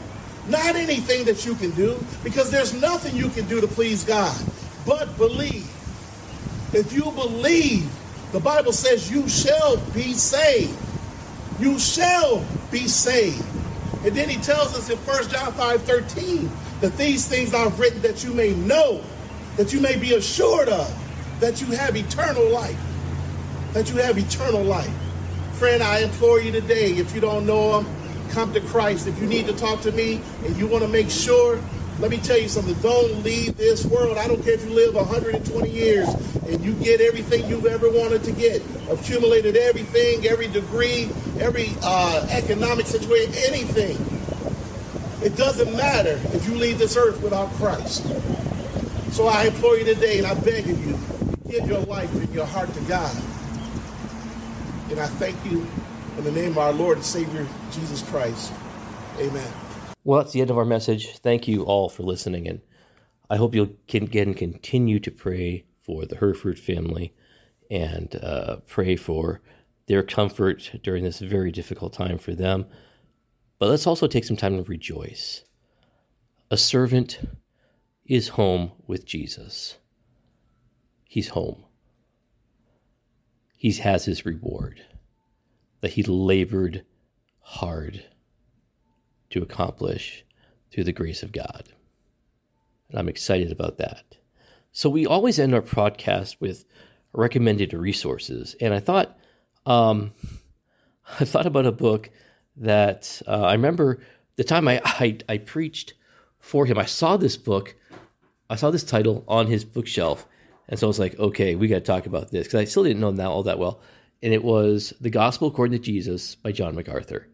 not 0.47 0.75
anything 0.75 1.25
that 1.25 1.45
you 1.45 1.55
can 1.55 1.71
do, 1.71 1.97
because 2.23 2.51
there's 2.51 2.73
nothing 2.79 3.15
you 3.15 3.29
can 3.29 3.45
do 3.47 3.61
to 3.61 3.67
please 3.67 4.03
God, 4.03 4.35
but 4.85 5.17
believe. 5.17 5.71
If 6.73 6.91
you 6.93 7.11
believe, 7.11 7.89
the 8.31 8.39
Bible 8.39 8.73
says 8.73 9.09
you 9.09 9.29
shall 9.29 9.77
be 9.93 10.13
saved. 10.13 10.77
You 11.59 11.79
shall 11.79 12.45
be 12.71 12.87
saved. 12.87 13.43
And 14.03 14.15
then 14.15 14.29
he 14.29 14.37
tells 14.37 14.77
us 14.77 14.89
in 14.89 14.97
1 14.97 15.29
John 15.29 15.53
5 15.53 15.81
13 15.83 16.51
that 16.81 16.97
these 16.97 17.27
things 17.27 17.53
I've 17.53 17.79
written 17.79 18.01
that 18.01 18.23
you 18.23 18.33
may 18.33 18.53
know, 18.53 19.01
that 19.57 19.73
you 19.73 19.79
may 19.79 19.97
be 19.97 20.13
assured 20.13 20.69
of, 20.69 20.93
that 21.39 21.61
you 21.61 21.67
have 21.67 21.95
eternal 21.95 22.47
life. 22.49 22.79
That 23.73 23.89
you 23.89 23.97
have 23.97 24.17
eternal 24.17 24.63
life. 24.63 24.93
Friend, 25.53 25.81
I 25.81 25.99
implore 25.99 26.41
you 26.41 26.51
today, 26.51 26.91
if 26.91 27.15
you 27.15 27.21
don't 27.21 27.45
know 27.45 27.79
him, 27.79 27.95
come 28.29 28.53
to 28.53 28.61
Christ. 28.61 29.07
If 29.07 29.19
you 29.19 29.27
need 29.27 29.47
to 29.47 29.53
talk 29.53 29.81
to 29.81 29.91
me 29.91 30.21
and 30.45 30.55
you 30.57 30.67
want 30.67 30.83
to 30.83 30.89
make 30.89 31.09
sure, 31.09 31.59
let 31.99 32.11
me 32.11 32.17
tell 32.17 32.37
you 32.37 32.49
something. 32.49 32.73
Don't 32.81 33.23
leave 33.23 33.55
this 33.55 33.85
world. 33.85 34.17
I 34.17 34.27
don't 34.27 34.43
care 34.43 34.53
if 34.53 34.65
you 34.65 34.71
live 34.71 34.95
120 34.95 35.69
years 35.69 36.09
and 36.47 36.63
you 36.63 36.73
get 36.73 36.99
everything 36.99 37.47
you've 37.47 37.65
ever 37.65 37.89
wanted 37.89 38.23
to 38.25 38.31
get, 38.33 38.61
accumulated 38.89 39.55
everything, 39.55 40.27
every 40.27 40.47
degree, 40.47 41.09
every 41.39 41.69
uh, 41.83 42.27
economic 42.31 42.85
situation, 42.85 43.33
anything. 43.47 43.97
It 45.25 45.37
doesn't 45.37 45.75
matter 45.75 46.19
if 46.33 46.47
you 46.47 46.55
leave 46.55 46.79
this 46.79 46.97
earth 46.97 47.21
without 47.21 47.49
Christ. 47.53 48.05
So 49.13 49.27
I 49.27 49.45
implore 49.45 49.77
you 49.77 49.85
today 49.85 50.17
and 50.17 50.27
I 50.27 50.33
beg 50.33 50.69
of 50.69 50.85
you, 50.85 50.99
give 51.49 51.65
your 51.65 51.79
life 51.81 52.13
and 52.13 52.31
your 52.33 52.45
heart 52.45 52.73
to 52.73 52.81
God. 52.81 53.15
And 54.89 54.99
I 54.99 55.07
thank 55.07 55.37
you 55.49 55.65
in 56.17 56.25
the 56.25 56.31
name 56.31 56.51
of 56.51 56.57
our 56.57 56.73
Lord 56.73 56.97
and 56.97 57.05
Savior, 57.05 57.47
Jesus 57.71 58.01
Christ. 58.09 58.51
Amen. 59.17 59.64
Well, 60.05 60.19
that's 60.19 60.33
the 60.33 60.41
end 60.41 60.51
of 60.51 60.57
our 60.59 60.65
message. 60.65 61.17
Thank 61.17 61.47
you 61.47 61.63
all 61.63 61.89
for 61.89 62.03
listening, 62.03 62.47
and 62.47 62.61
I 63.27 63.37
hope 63.37 63.55
you'll 63.55 63.73
again 63.91 64.35
continue 64.35 64.99
to 64.99 65.09
pray 65.09 65.65
for 65.81 66.05
the 66.05 66.17
Herford 66.17 66.59
family 66.59 67.15
and 67.71 68.15
uh, 68.21 68.57
pray 68.67 68.97
for 68.97 69.41
their 69.87 70.03
comfort 70.03 70.73
during 70.83 71.03
this 71.03 71.17
very 71.17 71.51
difficult 71.51 71.91
time 71.91 72.19
for 72.19 72.35
them. 72.35 72.67
But 73.57 73.69
let's 73.69 73.87
also 73.87 74.05
take 74.05 74.25
some 74.25 74.37
time 74.37 74.57
to 74.57 74.69
rejoice. 74.69 75.43
A 76.51 76.57
servant 76.57 77.19
is 78.05 78.29
home 78.29 78.73
with 78.85 79.07
Jesus. 79.07 79.77
He's 81.05 81.29
home. 81.29 81.65
He 83.57 83.71
has 83.71 84.05
his 84.05 84.23
reward 84.23 84.81
that 85.81 85.93
he 85.93 86.03
labored 86.03 86.85
hard 87.39 88.05
to 89.29 89.41
accomplish 89.41 90.23
through 90.71 90.83
the 90.83 90.91
grace 90.91 91.23
of 91.23 91.31
God. 91.31 91.69
and 92.89 92.99
I'm 92.99 93.09
excited 93.09 93.51
about 93.51 93.77
that. 93.77 94.17
So 94.71 94.89
we 94.89 95.05
always 95.05 95.39
end 95.39 95.53
our 95.53 95.61
podcast 95.61 96.35
with 96.39 96.65
recommended 97.13 97.73
resources, 97.73 98.55
and 98.59 98.73
I 98.73 98.79
thought, 98.79 99.17
um, 99.65 100.11
I 101.19 101.25
thought 101.25 101.45
about 101.45 101.65
a 101.65 101.71
book 101.71 102.09
that 102.57 103.21
uh, 103.27 103.41
I 103.43 103.53
remember 103.53 103.99
the 104.35 104.43
time 104.43 104.67
I, 104.67 104.81
I 104.83 105.17
I 105.29 105.37
preached 105.37 105.93
for 106.39 106.65
him. 106.65 106.77
I 106.77 106.85
saw 106.85 107.17
this 107.17 107.37
book, 107.37 107.75
I 108.49 108.55
saw 108.55 108.69
this 108.71 108.83
title 108.83 109.23
on 109.27 109.47
his 109.47 109.63
bookshelf, 109.65 110.27
and 110.67 110.79
so 110.79 110.87
I 110.87 110.89
was 110.89 110.99
like, 110.99 111.17
okay, 111.19 111.55
we 111.55 111.67
got 111.67 111.75
to 111.75 111.81
talk 111.81 112.05
about 112.05 112.31
this 112.31 112.47
because 112.47 112.59
I 112.59 112.65
still 112.65 112.83
didn't 112.83 112.99
know 112.99 113.09
him 113.09 113.15
that 113.17 113.27
all 113.27 113.43
that 113.43 113.59
well. 113.59 113.81
And 114.23 114.33
it 114.33 114.43
was 114.43 114.93
The 114.99 115.09
Gospel 115.09 115.47
According 115.47 115.77
to 115.79 115.83
Jesus 115.83 116.35
by 116.35 116.51
John 116.51 116.75
MacArthur. 116.75 117.27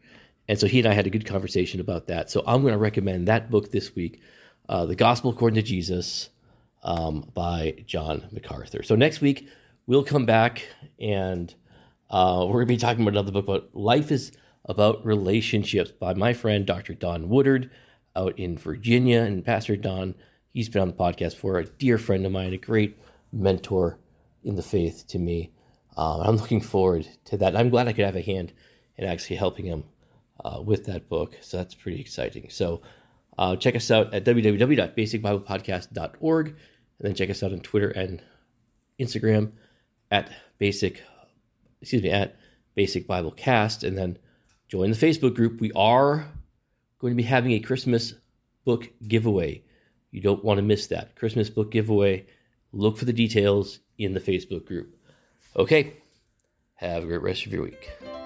And 0.51 0.59
so 0.59 0.67
he 0.67 0.79
and 0.79 0.87
I 0.89 0.93
had 0.93 1.07
a 1.07 1.09
good 1.09 1.25
conversation 1.25 1.79
about 1.79 2.07
that. 2.07 2.29
So 2.29 2.43
I'm 2.45 2.59
going 2.61 2.73
to 2.73 2.77
recommend 2.77 3.29
that 3.29 3.49
book 3.49 3.71
this 3.71 3.95
week, 3.95 4.19
uh, 4.67 4.85
The 4.85 4.97
Gospel 4.97 5.31
According 5.31 5.55
to 5.55 5.61
Jesus 5.61 6.27
um, 6.83 7.31
by 7.33 7.85
John 7.87 8.27
MacArthur. 8.33 8.83
So 8.83 8.95
next 8.95 9.21
week, 9.21 9.47
we'll 9.87 10.03
come 10.03 10.25
back 10.25 10.67
and 10.99 11.55
uh, 12.09 12.43
we're 12.45 12.65
going 12.65 12.67
to 12.67 12.73
be 12.73 12.77
talking 12.77 13.01
about 13.03 13.13
another 13.13 13.31
book 13.31 13.45
about 13.45 13.73
life 13.73 14.11
is 14.11 14.33
about 14.65 15.05
relationships 15.05 15.89
by 15.89 16.13
my 16.15 16.33
friend 16.33 16.65
Dr. 16.65 16.95
Don 16.95 17.29
Woodard 17.29 17.71
out 18.17 18.37
in 18.37 18.57
Virginia. 18.57 19.21
And 19.21 19.45
Pastor 19.45 19.77
Don, 19.77 20.15
he's 20.49 20.67
been 20.67 20.81
on 20.81 20.89
the 20.89 20.93
podcast 20.95 21.37
for 21.37 21.59
a 21.59 21.65
dear 21.65 21.97
friend 21.97 22.25
of 22.25 22.33
mine, 22.33 22.51
a 22.51 22.57
great 22.57 22.99
mentor 23.31 23.99
in 24.43 24.57
the 24.57 24.63
faith 24.63 25.05
to 25.07 25.17
me. 25.17 25.53
Um, 25.95 26.19
I'm 26.19 26.35
looking 26.35 26.59
forward 26.59 27.07
to 27.23 27.37
that. 27.37 27.55
I'm 27.55 27.69
glad 27.69 27.87
I 27.87 27.93
could 27.93 28.03
have 28.03 28.17
a 28.17 28.21
hand 28.21 28.51
in 28.97 29.05
actually 29.05 29.37
helping 29.37 29.65
him 29.65 29.85
uh, 30.43 30.59
with 30.63 30.85
that 30.85 31.07
book. 31.09 31.37
So 31.41 31.57
that's 31.57 31.75
pretty 31.75 31.99
exciting. 31.99 32.47
So 32.49 32.81
uh, 33.37 33.55
check 33.55 33.75
us 33.75 33.91
out 33.91 34.11
at 34.13 34.25
www.basicbiblepodcast.org 34.25 36.47
and 36.47 36.55
then 36.99 37.15
check 37.15 37.29
us 37.29 37.43
out 37.43 37.51
on 37.51 37.59
Twitter 37.61 37.89
and 37.89 38.21
Instagram 38.99 39.51
at 40.09 40.31
basic, 40.57 41.03
excuse 41.81 42.01
me, 42.03 42.09
at 42.09 42.37
basic 42.75 43.07
Bible 43.07 43.31
cast. 43.31 43.83
And 43.83 43.97
then 43.97 44.17
join 44.67 44.91
the 44.91 44.97
Facebook 44.97 45.35
group. 45.35 45.59
We 45.59 45.71
are 45.73 46.27
going 46.99 47.11
to 47.11 47.17
be 47.17 47.23
having 47.23 47.51
a 47.53 47.59
Christmas 47.59 48.13
book 48.65 48.89
giveaway. 49.07 49.63
You 50.11 50.21
don't 50.21 50.43
want 50.43 50.57
to 50.57 50.63
miss 50.63 50.87
that. 50.87 51.15
Christmas 51.15 51.49
book 51.49 51.71
giveaway. 51.71 52.25
Look 52.73 52.97
for 52.97 53.05
the 53.05 53.13
details 53.13 53.79
in 53.97 54.13
the 54.13 54.19
Facebook 54.19 54.65
group. 54.65 54.97
Okay, 55.55 55.93
have 56.75 57.03
a 57.03 57.07
great 57.07 57.21
rest 57.21 57.45
of 57.45 57.53
your 57.53 57.63
week. 57.63 58.20